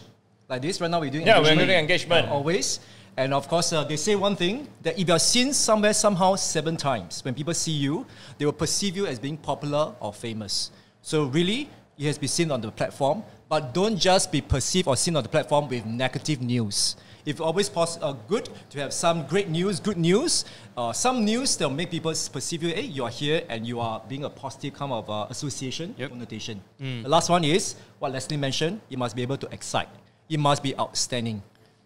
[0.49, 0.81] like this.
[0.81, 2.27] Right now, we're doing Yeah, we're engagement, doing engagement.
[2.27, 2.79] uh, always.
[3.15, 6.77] And of course, uh, they say one thing that if you're seen somewhere somehow seven
[6.77, 8.05] times, when people see you,
[8.37, 10.71] they will perceive you as being popular or famous.
[11.01, 14.95] So really, it has been seen on the platform, but don't just be perceived or
[14.95, 16.95] seen on the platform with negative news.
[17.25, 20.45] If always pos- uh, good to have some great news, good news,
[20.77, 23.79] uh, some news that will make people perceive you, hey, you are here and you
[23.81, 26.09] are being a positive kind of uh, association, Yep.
[26.11, 26.61] connotation.
[26.79, 29.89] The last one is what Leslie mentioned, you must be able to excite.
[30.29, 31.41] It must be outstanding.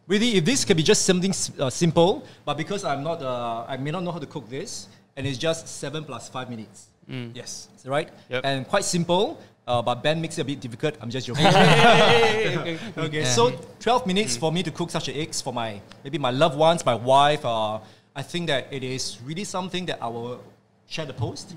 [0.07, 3.77] Really, if this can be just something uh, simple, but because I'm not, uh, I
[3.77, 6.87] may not know how to cook this, and it's just seven plus five minutes,
[7.33, 7.67] Yes.
[7.75, 8.09] Is that right?
[8.29, 8.41] Yep.
[8.45, 9.37] And quite simple,
[9.71, 10.95] uh, but Ben makes it a bit difficult.
[11.01, 11.45] I'm just joking.
[13.05, 16.31] okay, so 12 minutes for me to cook such an eggs for my maybe my
[16.31, 17.45] loved ones, my wife.
[17.45, 17.79] Uh,
[18.13, 20.43] I think that it is really something that I will
[20.87, 21.55] share the post.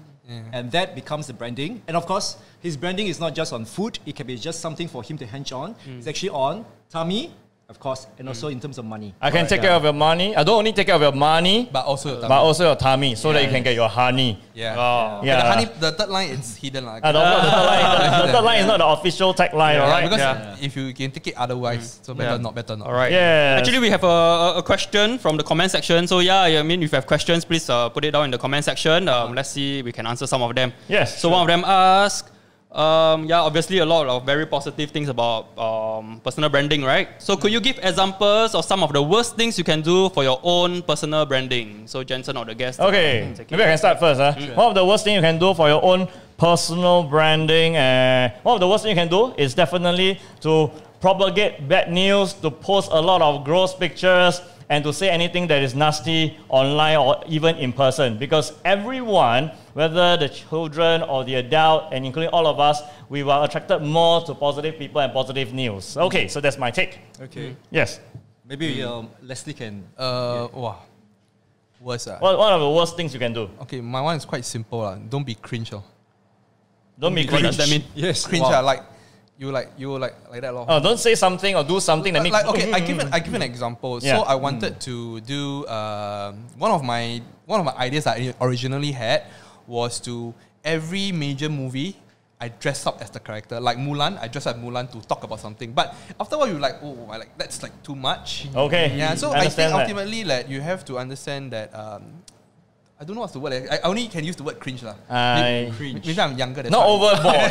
[0.53, 1.83] And that becomes the branding.
[1.87, 4.89] And of course, his branding is not just on food, it can be just something
[4.89, 5.77] for him to hench on.
[5.99, 7.31] It's actually on tummy,
[7.71, 9.15] of course, and also in terms of money.
[9.23, 10.37] I can take care of your money.
[10.37, 12.41] I don't only take care of your money, But also your but tummy.
[12.47, 14.39] also your tummy, so that you can get your honey.
[14.53, 14.77] yeah.
[14.77, 15.21] Oh.
[15.25, 15.37] Yeah.
[15.41, 17.03] The, honey, the third line is hidden like.
[17.03, 19.89] Uh, the, the third line, the third line is not the official tagline, Yeah, all
[19.91, 20.03] right?
[20.05, 20.57] Because Yeah.
[20.61, 22.37] if you can take it otherwise, so better Yeah.
[22.37, 22.87] not, better not.
[22.87, 23.11] All right.
[23.11, 23.57] Yeah.
[23.59, 26.07] Actually, we have a, a- a question from the comment section.
[26.07, 28.39] So yeah, I mean, if you have questions, please uh, put it down in the
[28.39, 29.09] comment section.
[29.09, 30.73] Um, let's see, we can answer some of them.
[30.87, 32.31] Yes, So one of them asked,
[32.75, 37.09] um, yeah, obviously a lot of very positive things about um, personal branding, right?
[37.23, 40.25] So could you give examples of some of the worst things you can do for
[40.25, 41.87] your own personal branding?
[41.87, 42.81] So Jensen or the guest.
[42.81, 43.51] Okay, it.
[43.51, 44.21] maybe I can start first.
[44.21, 44.35] Huh?
[44.55, 48.57] One of the worst things you can do for your own personal branding, uh, one
[48.57, 50.69] of the worst things you can do is definitely to
[51.01, 54.41] propagate bad news, to post a lot of gross pictures,
[54.75, 58.19] and to say anything that is nasty online or even in person.
[58.19, 63.39] Because everyone, whether the children or the adult, and including all of us, we were
[63.45, 65.97] attracted more to positive people and positive news.
[65.97, 66.99] Okay, so that's my take.
[67.23, 67.55] Okay.
[67.71, 68.01] Yes.
[68.45, 69.85] Maybe um, Leslie can.
[69.97, 70.83] Uh, wow.
[71.81, 72.09] Worse.
[72.09, 72.19] ah.
[72.19, 73.49] What, one of the worst things you can do?
[73.63, 74.81] Okay, my one is quite simple.
[74.81, 74.97] lah.
[74.97, 75.73] Don't be cringe.
[75.73, 75.85] Oh.
[76.99, 77.59] Don't be What does cringe.
[77.59, 77.85] that mean?
[77.95, 78.27] Yes.
[78.27, 78.59] Cringe, wow.
[78.59, 78.83] ah, like
[79.39, 80.55] you like you like like that.
[80.55, 80.67] lor.
[80.69, 83.09] Oh, don't say something or do something that like, makes like, okay, I give an
[83.13, 83.99] I give an example.
[84.01, 84.17] Yeah.
[84.17, 88.93] So I wanted to do um, one of my one of my ideas I originally
[88.93, 89.25] had
[89.67, 91.97] was to every major movie
[92.41, 93.59] I dress up as the character.
[93.61, 95.73] Like Mulan, I dress up Mulan to talk about something.
[95.73, 98.49] But after a while, you like, oh, I like that's like too much.
[98.55, 98.97] Okay.
[98.97, 99.15] Yeah.
[99.15, 99.81] So I I, think understand that.
[99.81, 101.75] ultimately, like you have to understand that.
[101.75, 102.23] Um,
[103.01, 103.53] I don't know what's the word.
[103.71, 104.95] I, I only can use the word cringe lah.
[105.11, 106.63] I- Maybe, maybe I'm younger.
[106.63, 107.11] That's Not why.
[107.11, 107.51] overboard.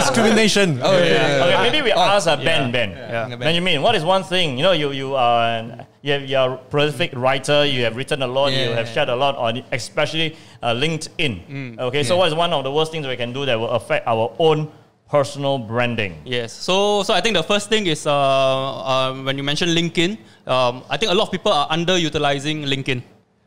[0.00, 0.78] Discrimination.
[0.82, 1.04] Oh, yeah,
[1.38, 2.70] yeah, okay, maybe we ask uh, Ben.
[2.70, 2.90] Ben.
[2.90, 3.28] Yeah.
[3.28, 3.38] Ben.
[3.40, 4.56] Then you mean what is one thing?
[4.58, 7.64] You know, you you are an- you have, you're a prolific writer.
[7.64, 8.52] You have written a lot.
[8.52, 8.76] You Yeah.
[8.76, 11.78] have shared a lot on, especially uh, LinkedIn.
[11.88, 14.06] Okay, so what is one of the worst things we can do that will affect
[14.06, 14.70] our own
[15.08, 16.20] personal branding?
[16.24, 16.52] Yes.
[16.52, 20.84] So, so I think the first thing is uh, uh, when you mention LinkedIn, um,
[20.90, 23.02] I think a lot of people are underutilizing LinkedIn.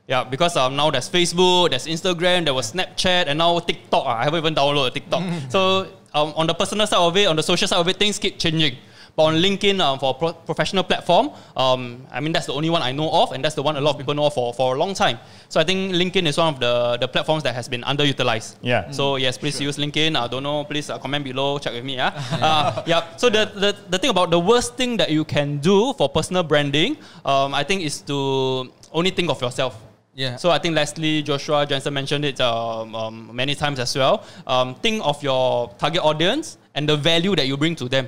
[0.08, 4.08] Yeah, because um, now there's Facebook, there's Instagram, there was Snapchat, and now TikTok.
[4.08, 5.24] I haven't even downloaded TikTok.
[5.50, 8.18] so um, on the personal side of it, on the social side of it, things
[8.18, 8.78] keep changing.
[9.20, 12.70] But on LinkedIn, um, for a pro- professional platform, um, I mean that's the only
[12.70, 14.54] one I know of, and that's the one a lot of people know of for,
[14.54, 15.20] for a long time.
[15.50, 18.56] So I think LinkedIn is one of the, the platforms that has been underutilized.
[18.62, 18.90] Yeah.
[18.92, 20.16] So yes, please use LinkedIn.
[20.16, 20.64] I don't know.
[20.64, 21.60] Please uh, comment below.
[21.60, 21.98] Check with me.
[21.98, 22.14] Yeah.
[22.42, 23.18] uh, yeah.
[23.18, 26.44] So the, the the thing about the worst thing that you can do for personal
[26.44, 29.76] branding, um, I think, is to only think of yourself.
[30.16, 30.38] Yeah.
[30.38, 34.24] So I think Leslie, Joshua, Jensen mentioned it um, um, many times as well.
[34.48, 38.08] Um, think of your target audience and the value that you bring to them.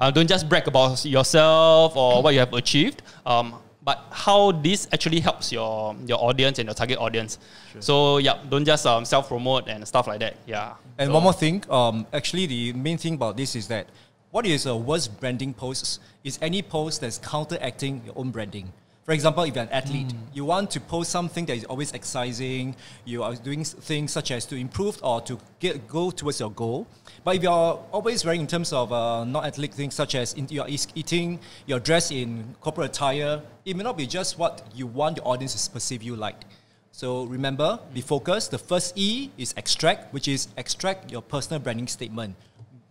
[0.00, 3.02] Uh, don't just brag about yourself or what you have achieved.
[3.24, 7.38] Um, but how this actually helps your your audience and your target audience.
[7.80, 10.36] So yeah, don't just um, self promote and stuff like that.
[10.46, 10.74] Yeah.
[10.98, 13.86] And So- one more thing, um, actually, the main thing about this is that
[14.30, 18.72] what is a worst branding post is any post that's counteracting your own branding.
[19.04, 22.76] For example, if you're an athlete, you want to post something that is always exciting,
[23.06, 26.86] you are doing things such as to improve or to get, go towards your goal.
[27.28, 30.48] But if you're always wearing in terms of uh, not athletic things such as in,
[30.48, 35.18] you're eating, you're dressed in corporate attire, it may not be just what you want
[35.18, 36.40] your audience to perceive you like.
[36.90, 38.50] So remember, be focused.
[38.50, 42.34] The first E is extract, which is extract your personal branding statement.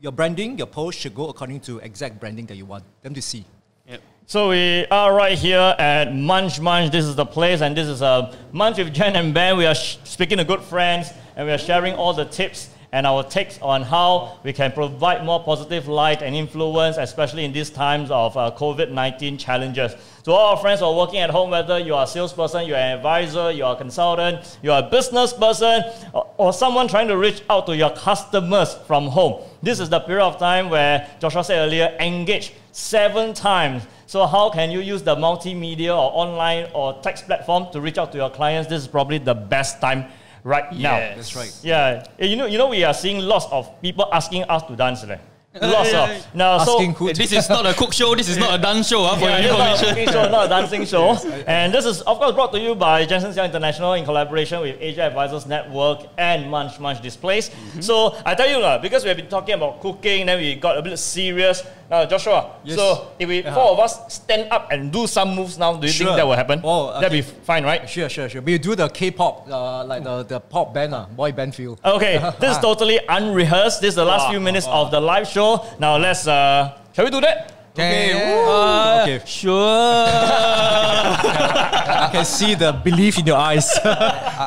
[0.01, 3.21] Your branding, your post should go according to exact branding that you want them to
[3.23, 3.43] see.
[3.87, 4.01] Yep.
[4.27, 6.91] So we are right here at Munch Munch.
[6.91, 9.57] This is the place, and this is a Munch with Jen and Ben.
[9.57, 13.23] We are speaking to good friends, and we are sharing all the tips and our
[13.23, 18.09] takes on how we can provide more positive light and influence, especially in these times
[18.11, 19.93] of uh, COVID 19 challenges.
[20.23, 22.77] To all our friends who are working at home, whether you are a salesperson, you're
[22.77, 27.41] an advisor, you're a consultant, you're a business person, or, or someone trying to reach
[27.49, 31.59] out to your customers from home, this is the period of time where Joshua said
[31.59, 33.83] earlier, engage seven times.
[34.05, 38.11] So how can you use the multimedia or online or text platform to reach out
[38.13, 38.69] to your clients?
[38.69, 40.05] This is probably the best time
[40.47, 40.97] right now.
[40.97, 41.15] Yes.
[41.17, 41.53] That's right.
[41.61, 44.75] Yeah, Eh, you know, you know, we are seeing lots of people asking us to
[44.75, 45.03] dance.
[45.05, 45.17] Leh.
[45.61, 46.57] Lots of now.
[46.59, 48.13] So Asking who This is not a cook show.
[48.15, 49.01] This is not a dance show.
[49.03, 51.17] ah, for yeah, your this is not a cooking show, not a dancing show.
[51.47, 54.77] And this is, of course, brought to you by Jensen Xiang International in collaboration with
[54.79, 57.49] Asia Advisors Network and Munch Munch Displays.
[57.49, 57.81] Mm-hmm.
[57.81, 60.77] So I tell you, lah, because we have been talking about cooking, then we got
[60.77, 61.63] a bit serious.
[61.89, 62.75] Now, Joshua, Yes.
[62.75, 65.93] so if we four of us stand up and do some moves now, do you
[65.93, 66.59] think that will happen?
[66.61, 67.89] Oh, That'd be fine, right?
[67.89, 68.41] Sure, sure, sure.
[68.41, 71.79] We do the K-pop, uh, like the, the pop band, uh, boy band feel.
[71.85, 73.79] Okay, this is totally unrehearsed.
[73.79, 75.36] This is the last few minutes of the live show.
[75.79, 77.53] Now let's, uh, shall we do that?
[77.73, 78.09] Okay.
[78.09, 78.49] Yeah.
[78.49, 79.21] Uh, Okay.
[79.25, 79.53] Sure.
[80.87, 83.69] I can see the belief in your eyes.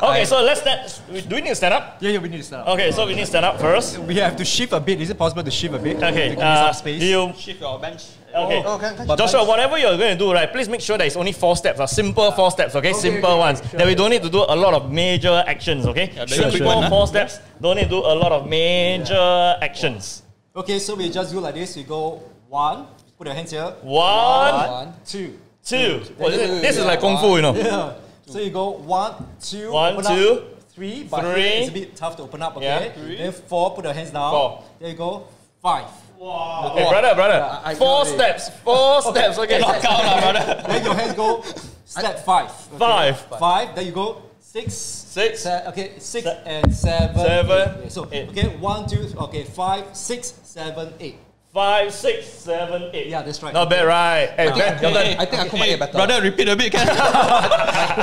[0.01, 0.87] Okay, so let's stand.
[1.29, 1.97] Do we need to stand up?
[1.99, 2.67] yeah, yeah, we need to stand up.
[2.69, 3.97] Okay, so we need to stand up first.
[3.99, 4.99] We have to shift a bit.
[5.01, 5.97] Is it possible to shift a bit?
[5.97, 7.01] Okay, To give me uh, some space.
[7.03, 8.03] you Shift your bench.
[8.33, 8.63] Okay.
[8.65, 11.17] Oh, can- can- Joshua, whatever you're going to do, right, please make sure that it's
[11.17, 12.93] only four steps, uh, simple four steps, okay?
[12.93, 13.59] simple ones.
[13.61, 16.09] That we don't need to do a lot of major actions, okay?
[16.15, 16.89] Yeah, the simple equipment, huh?
[16.89, 20.23] four steps, don't need to do a lot of major actions.
[20.55, 21.75] Okay, so we just do like this.
[21.75, 22.85] We go one,
[23.17, 23.73] put your hands here.
[23.81, 24.93] One, One.
[25.05, 25.39] two.
[25.63, 26.01] two.
[26.19, 27.55] Oh, this, this is like kung fu, you know.
[27.55, 27.93] Yeah.
[28.25, 31.41] So you go one, two, One, open two, up, three, but three.
[31.41, 32.65] here it's a bit tough to open up, okay?
[32.65, 33.17] Yeah, three.
[33.17, 34.31] Then four, put your hands down.
[34.31, 34.63] Four.
[34.79, 35.27] There you go.
[35.61, 35.85] Five.
[36.17, 36.71] Wow.
[36.71, 37.59] Okay, brother, brother.
[37.63, 38.13] I four got it.
[38.13, 39.59] steps, four steps, okay?
[39.59, 40.63] Knock out, lah, brother.
[40.67, 41.43] Then your hands go
[41.85, 42.49] step five.
[42.51, 42.77] okay?
[42.77, 43.19] Five.
[43.39, 43.75] Five.
[43.75, 45.00] Then you go six.
[45.11, 45.41] Six.
[45.43, 47.17] Se- okay, six Se- and seven.
[47.17, 47.77] Seven, eight.
[47.79, 48.29] Okay, so eight.
[48.29, 51.17] okay, one, two, okay, five, six, seven, eight.
[51.53, 53.07] Five, six, seven, eight.
[53.07, 53.53] Yeah, that's right.
[53.53, 54.29] Not bad, right?
[54.37, 55.19] Hey, Ben, your turn.
[55.19, 55.91] I think I cook my egg better.
[55.91, 56.87] Brother, repeat a bit, can?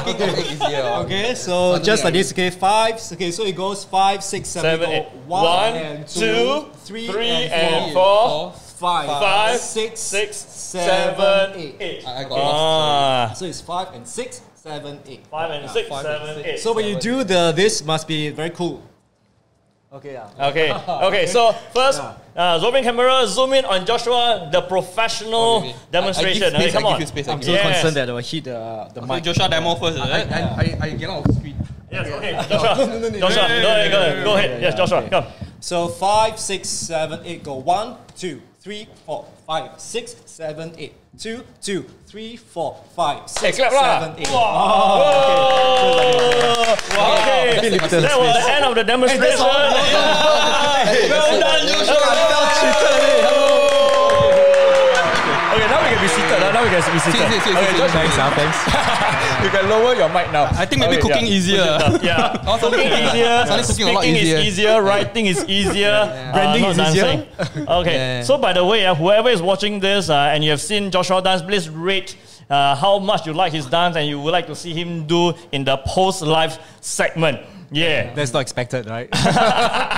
[0.05, 0.83] cooking egg easier.
[1.07, 4.71] Okay, so Suddenly just like this, okay, five, okay, so it goes five, six, seven,
[4.79, 5.11] Seven, you eight.
[5.11, 8.55] go one, One, and two, two, three, three, and and four, four.
[8.79, 11.74] Five, Five, six, Six, seven, seven, eight.
[11.81, 12.07] eight.
[12.07, 12.55] I I got lost.
[12.55, 13.35] Ah.
[13.35, 15.26] So it's five and six, seven, eight.
[15.26, 16.49] Five and six, five and six.
[16.49, 16.59] eight.
[16.61, 18.83] So when you do the this, must be very cool.
[19.91, 20.49] Okay, yeah.
[20.53, 20.68] Okay,
[21.09, 21.26] okay.
[21.26, 22.14] So first, Yeah.
[22.37, 25.79] uh, zoom in camera, zoom in on Joshua, the professional Okay, okay.
[25.91, 26.43] demonstration.
[26.45, 26.93] I- I give okay, space, come I on.
[26.95, 27.62] give you space, I I'm so Yes.
[27.72, 29.24] concerned that I will hit the, the Okay, mic.
[29.24, 30.31] Joshua demo first, is I, it?
[30.31, 31.57] I, I, I get out of screen.
[31.91, 32.33] Yes, okay.
[32.37, 34.61] Joshua, Joshua, go ahead, go ahead, go ahead.
[34.61, 35.09] Yes, Joshua, okay.
[35.09, 35.24] come.
[35.59, 37.43] So five, six, seven, eight.
[37.43, 40.93] Go one, two, three, four, five, six, seven, eight.
[41.16, 44.05] Two, two, three, four, five, Hey, six, lah.
[44.05, 44.29] seven, eight.
[44.29, 44.45] Whoa.
[46.77, 49.41] Okay, Bit limited that was the end of the demonstration.
[51.09, 51.97] Well done, Joshua.
[55.49, 56.37] Okay, now we can be seated.
[56.53, 57.25] Now we can be seated.
[57.25, 59.25] Okay, Thanks, ah, thanks.
[59.43, 60.45] you can lower your mic now.
[60.53, 61.32] I think maybe Okay, cooking yeah.
[61.32, 61.64] easier.
[62.03, 62.45] Yeah.
[62.47, 64.36] Oh, Cooking easier, Suddenly cooking a lot speaking easier.
[64.39, 67.03] is easier, writing is easier, uh, Branding not is easier.
[67.36, 67.68] dancing.
[67.80, 68.22] Okay, Yeah.
[68.22, 71.22] so by the way, uh, whoever is watching this uh, and you have seen Joshua
[71.22, 72.16] dance, please rate
[72.51, 75.32] uh, how much you like his dance and you would like to see him do
[75.53, 77.39] in the post-live segment.
[77.71, 78.14] Yeah.
[78.14, 79.09] That's not expected, right?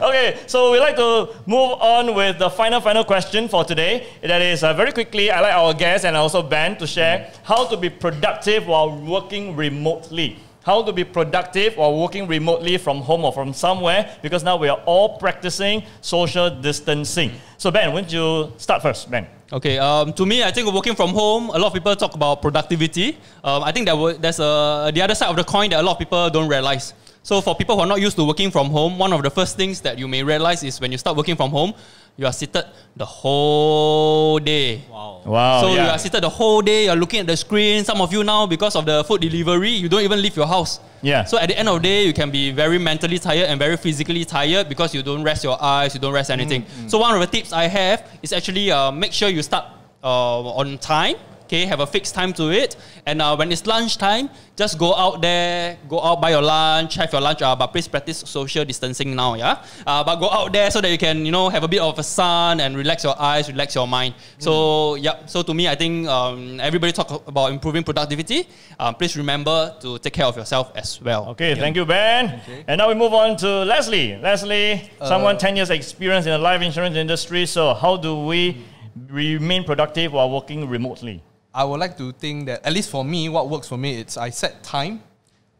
[0.00, 4.06] Okay, so we'd like to move on with the final, final question for today.
[4.22, 7.66] That is, uh, very quickly, I'd like our guests and also Ben to share how
[7.66, 10.38] to be productive while working remotely.
[10.64, 14.68] How to be productive while working remotely from home or from somewhere, because now we
[14.68, 17.32] are all practicing social distancing.
[17.58, 19.26] So, Ben, why don't you start first, Ben?
[19.52, 22.40] Okay, um, to me, I think working from home, a lot of people talk about
[22.40, 23.18] productivity.
[23.44, 25.82] Um, I think that wa- there's a, the other side of the coin that a
[25.82, 26.94] lot of people don't realize.
[27.30, 29.56] So for people who are not used to working from home, one of the first
[29.56, 31.72] things that you may realize is when you start working from home,
[32.16, 32.64] you are seated
[32.96, 34.82] the whole day.
[34.90, 35.22] Wow.
[35.24, 37.84] wow so you are seated the whole day, you're looking at the screen.
[37.84, 40.80] Some of you now, because of the food delivery, you don't even leave your house.
[41.02, 41.22] Yeah.
[41.22, 43.76] So at the end of the day, you can be very mentally tired and very
[43.76, 46.66] physically tired because you don't rest your eyes, you don't rest anything.
[46.88, 49.66] So one of the tips I have is actually uh, make sure you start
[50.02, 51.14] uh, on time.
[51.50, 52.76] Okay, have a fixed time to it,
[53.06, 57.10] and uh, when it's lunchtime, just go out there, go out buy your lunch, have
[57.12, 57.42] your lunch.
[57.42, 59.60] Uh, but please practice social distancing now, yeah.
[59.84, 61.98] Uh, but go out there so that you can, you know, have a bit of
[61.98, 64.14] a sun and relax your eyes, relax your mind.
[64.38, 68.46] So yeah, so to me, I think um, everybody talk about improving productivity.
[68.78, 71.30] Um, please remember to take care of yourself as well.
[71.30, 72.40] Okay, thank you, Ben.
[72.68, 74.16] And now we move on to Leslie.
[74.18, 77.44] Leslie, someone 10 years experience in the life insurance industry.
[77.44, 78.62] So, how do we
[79.08, 81.24] remain productive while working remotely?
[81.52, 84.16] I would like to think that at least for me, what works for me, is
[84.16, 85.02] I set time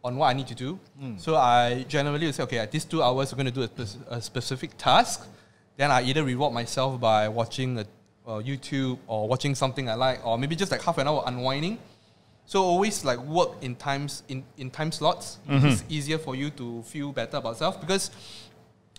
[0.05, 0.78] on what I need to do.
[1.18, 4.07] So I generally say, okay, at these two hours, we're going to do a, spec-
[4.09, 5.26] a specific task.
[5.76, 7.86] Then I either reward myself by watching a,
[8.26, 11.78] uh, YouTube or watching something I like, or maybe just like half an hour unwinding.
[12.47, 15.38] So always like work in times in, in time slots.
[15.68, 18.11] It's easier for you to feel better about self because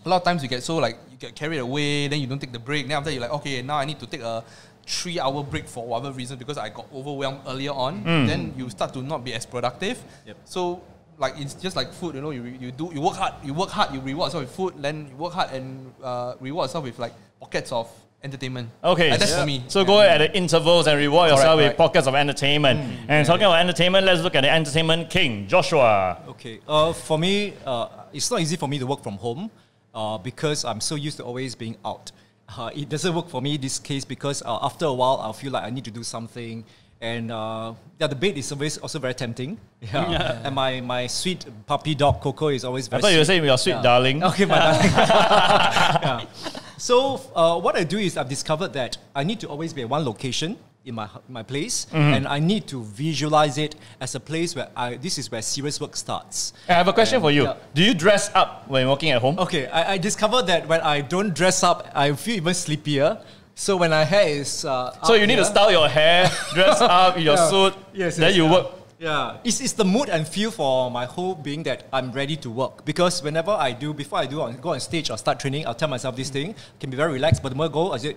[0.06, 2.40] a lot of times you get so like you get carried away, then you don't
[2.40, 2.88] take the break.
[2.88, 4.44] Then after you're like, okay, now I need to take a
[4.92, 8.04] three hour break for whatever reason because I got overwhelmed earlier on.
[8.28, 9.98] Then you start to not be as productive.
[10.28, 10.38] Yep.
[10.46, 10.82] So
[11.18, 13.70] like it's just like food, you know, you, you do you work hard, you work
[13.70, 16.98] hard, you reward yourself with food, then you work hard and uh, reward yourself with
[17.00, 17.88] like pockets of
[18.24, 18.70] entertainment.
[18.84, 19.64] Okay, Like, that's so- for me.
[19.68, 21.78] So go at the intervals and reward yourself with correct.
[21.78, 22.80] pockets of entertainment.
[23.08, 26.18] And talking about entertainment, let's look at the entertainment king, Joshua.
[26.28, 26.60] Okay.
[26.68, 29.50] Uh, for me, uh, it's not easy for me to work from home
[29.96, 32.12] uh, because I'm so used to always being out.
[32.58, 35.52] Uh, it doesn't work for me this case because uh, after a while I'll feel
[35.54, 36.64] like I need to do something.
[37.00, 39.58] And uh, yeah, the bed is always also very tempting.
[39.82, 40.42] Yeah.
[40.44, 43.34] and my, my sweet puppy dog Coco is always I very thought you were sweet.
[43.34, 43.82] saying your sweet Yeah.
[43.82, 44.24] darling.
[44.30, 44.92] Okay, my darling.
[44.92, 46.26] yeah.
[46.78, 49.90] So uh, what I do is I've discovered that I need to always be at
[49.90, 54.56] one location in my my place, and I need to visualize it as a place
[54.56, 56.54] where I this is where serious work starts.
[56.68, 57.44] I have a question for you.
[57.44, 57.56] Yeah.
[57.74, 59.38] Do you dress up when working at home?
[59.38, 63.20] Okay, I, I discovered that when I don't dress up, I feel even sleepier.
[63.54, 67.18] So when my hair is uh, So you need to style your hair, dress up
[67.18, 67.50] in your Yeah.
[67.50, 68.52] suit, Yes, then you yeah.
[68.52, 68.68] work.
[68.98, 72.50] Yeah, it's, it's the mood and feel for my whole being that I'm ready to
[72.50, 72.86] work.
[72.86, 75.74] Because whenever I do, before I do on, go on stage or start training, I'll
[75.76, 77.42] tell myself this thing can be very relaxed.
[77.44, 78.16] But the more I go, I say,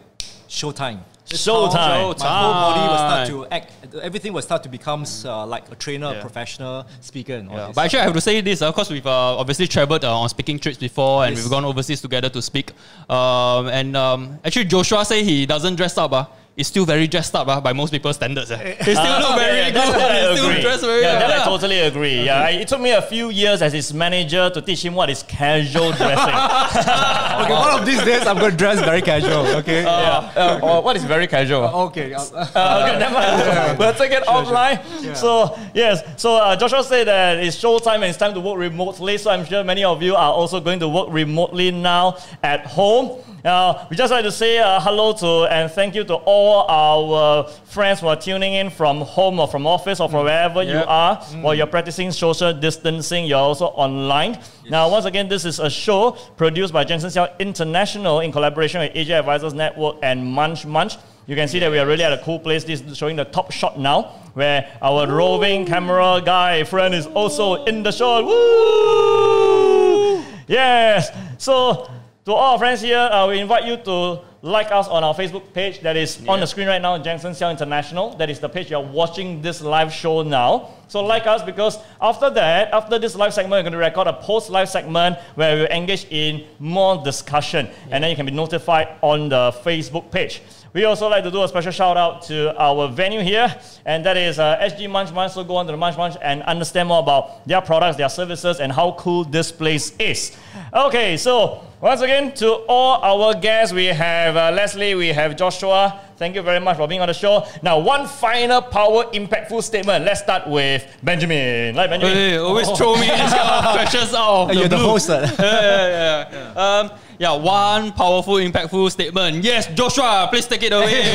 [0.55, 1.01] showtime.
[1.27, 1.73] That's Showtime.
[1.73, 3.73] how My whole body will start to act.
[4.03, 6.21] Everything will start to become uh, like a trainer, Yeah.
[6.21, 7.75] professional speaker, and all Yeah, this.
[7.77, 8.61] but actually, I have to say this.
[8.61, 11.43] Of course, we've uh, obviously traveled uh, on speaking trips before, and Yes.
[11.45, 12.73] we've gone overseas together to speak.
[13.09, 16.13] Um, and um, actually, Joshua say he doesn't dress up.
[16.13, 16.27] Uh,
[16.57, 18.49] He's still very dressed up uh, by most people's standards.
[18.53, 18.57] Uh.
[18.59, 19.75] He still look very yeah, good.
[19.75, 20.63] that's I He still agree.
[20.63, 21.29] dressed very yeah, well.
[21.29, 22.25] that I totally agree.
[22.27, 25.11] Yeah, I, it took me a few years as his manager to teach him what
[25.11, 26.15] is casual dressing.
[27.45, 29.45] okay, one of these days I'm going to dress very casual.
[29.57, 29.83] Okay.
[29.83, 30.31] yeah.
[30.37, 31.65] Uh, or what is very casual?
[31.91, 32.15] okay.
[32.15, 33.79] I'll- Uh, okay, never mind.
[33.79, 34.79] We'll take it offline.
[35.17, 39.19] So yes, so uh, Joshua said that it's showtime and it's time to work remotely.
[39.19, 43.21] So I'm sure many of you are also going to work remotely now at home.
[43.45, 47.47] Uh, we just like to say uh, hello to and thank you to all our
[47.67, 50.87] friends who are tuning in from home or from office or from wherever you Yep.
[50.89, 53.27] are while you're practicing social distancing.
[53.27, 54.39] You're also online.
[54.71, 58.93] Now, once again, this is a show produced by Jensen Xiao International in collaboration with
[58.95, 60.97] Asia Advisors Network and Munch Munch.
[61.27, 62.65] You can see that we are really at a cool place.
[62.65, 67.65] This is showing the top shot now, where our roving camera guy friend is also
[67.67, 68.25] in the shot.
[68.25, 70.25] Woo!
[70.47, 71.11] Yes.
[71.39, 71.91] So,
[72.25, 75.53] to all our friends here, uh, we invite you to like us on our Facebook
[75.53, 78.17] page that is on the screen right now, Jensen Xiao International.
[78.17, 80.71] That is the page you're watching this live show now.
[80.89, 84.15] So like us because after that, after this live segment, we're going to record a
[84.15, 87.69] post-live segment where we engage in more discussion.
[87.91, 90.41] And then you can be notified on the Facebook page.
[90.75, 93.47] We also like to do a special shout out to our venue here,
[93.87, 95.31] and that is uh, SG Munch Munch.
[95.31, 98.59] So go on to the Munch Munch and understand more about their products, their services,
[98.59, 100.37] and how cool this place is.
[100.73, 106.01] Okay, so once again, to all our guests, we have uh, Leslie, we have Joshua.
[106.17, 107.45] Thank you very much for being on the show.
[107.63, 110.05] Now, one final power impactful statement.
[110.05, 111.75] Let's start with Benjamin.
[111.75, 112.15] Like Benjamin.
[112.17, 114.87] Hey, always throw me these kind of questions out of You're the blue.
[114.87, 115.11] host.
[115.11, 115.27] uh.
[115.39, 116.63] yeah, yeah, yeah.
[116.81, 119.43] Um, yeah, one powerful, impactful statement.
[119.45, 121.15] Yes, Joshua, please take it away.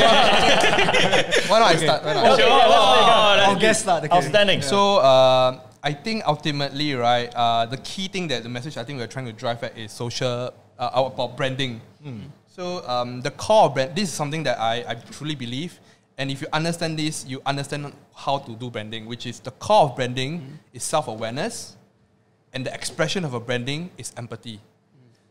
[1.48, 2.04] Why not I start?
[2.04, 2.60] Why not I Okay, start?
[2.60, 3.38] yeah, Oh, take it.
[3.38, 4.04] let's I'll guess that.
[4.04, 4.16] Okay.
[4.16, 4.62] Outstanding.
[4.62, 8.98] So uh, I think ultimately, right, uh, the key thing that the message I think
[8.98, 11.80] we're trying to drive at is social uh, about branding.
[12.60, 15.80] So um, the core of brand, this is something that I, I truly believe.
[16.18, 19.84] And if you understand this, you understand how to do branding, which is the core
[19.84, 21.78] of branding is self-awareness,
[22.52, 24.60] and the expression of a branding is empathy.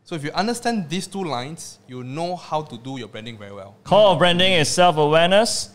[0.02, 3.52] So if you understand these two lines, you know how to do your branding very
[3.52, 3.76] well.
[3.84, 5.70] Core of branding is self-awareness.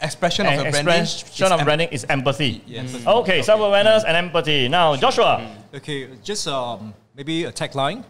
[0.00, 1.02] Expression of And a branding.
[1.02, 2.64] expression is of branding is empathy.
[2.66, 3.06] Yes.
[3.06, 4.68] Okay, self-awareness and empathy.
[4.68, 5.46] Now, Joshua.
[5.74, 8.02] Okay, just um, maybe a tagline.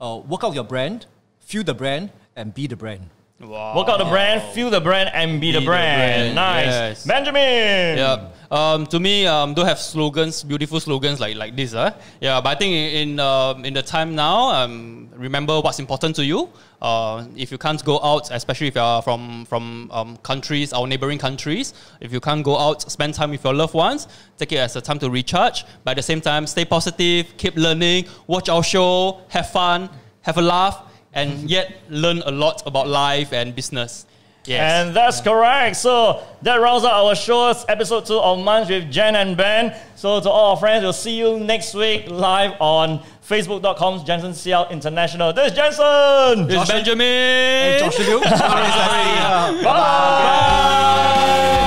[0.00, 1.06] Uh, work out your brand,
[1.50, 3.02] feel the brand, and be the brand.
[3.40, 3.74] wow.
[3.76, 6.34] Work out the brand, feel the brand, and be, the, Be the brand.
[6.34, 6.66] brand, Nice.
[6.66, 7.06] yes.
[7.06, 7.98] Benjamin.
[7.98, 8.28] Yeah.
[8.52, 11.72] Um, to me, um, don't have slogans, beautiful slogans like like this.
[11.74, 11.90] Uh.
[12.20, 16.14] Yeah, but I think in in, um in the time now, um, remember what's important
[16.16, 16.48] to you.
[16.82, 20.86] Uh, if you can't go out, especially if you are from from um, countries, our
[20.86, 24.08] neighboring countries, if you can't go out, spend time with your loved ones.
[24.38, 25.64] Take it as a time to recharge.
[25.84, 29.88] But at the same time, stay positive, keep learning, watch our show, have fun,
[30.22, 30.76] have a laugh,
[31.12, 34.06] and yet learn a lot about life and business.
[34.46, 34.86] Yes.
[34.86, 35.76] And that's correct.
[35.76, 39.76] So that rounds up our shows, episode two of Munch with Jen and Ben.
[39.96, 44.68] So to all our friends, we'll see you next week live on Facebook.com Jensen CL
[44.70, 45.32] International.
[45.32, 46.50] This is Jensen.
[46.50, 47.80] it's Benjamin.
[47.80, 48.20] Joshua Liu.
[49.64, 51.66] Bye.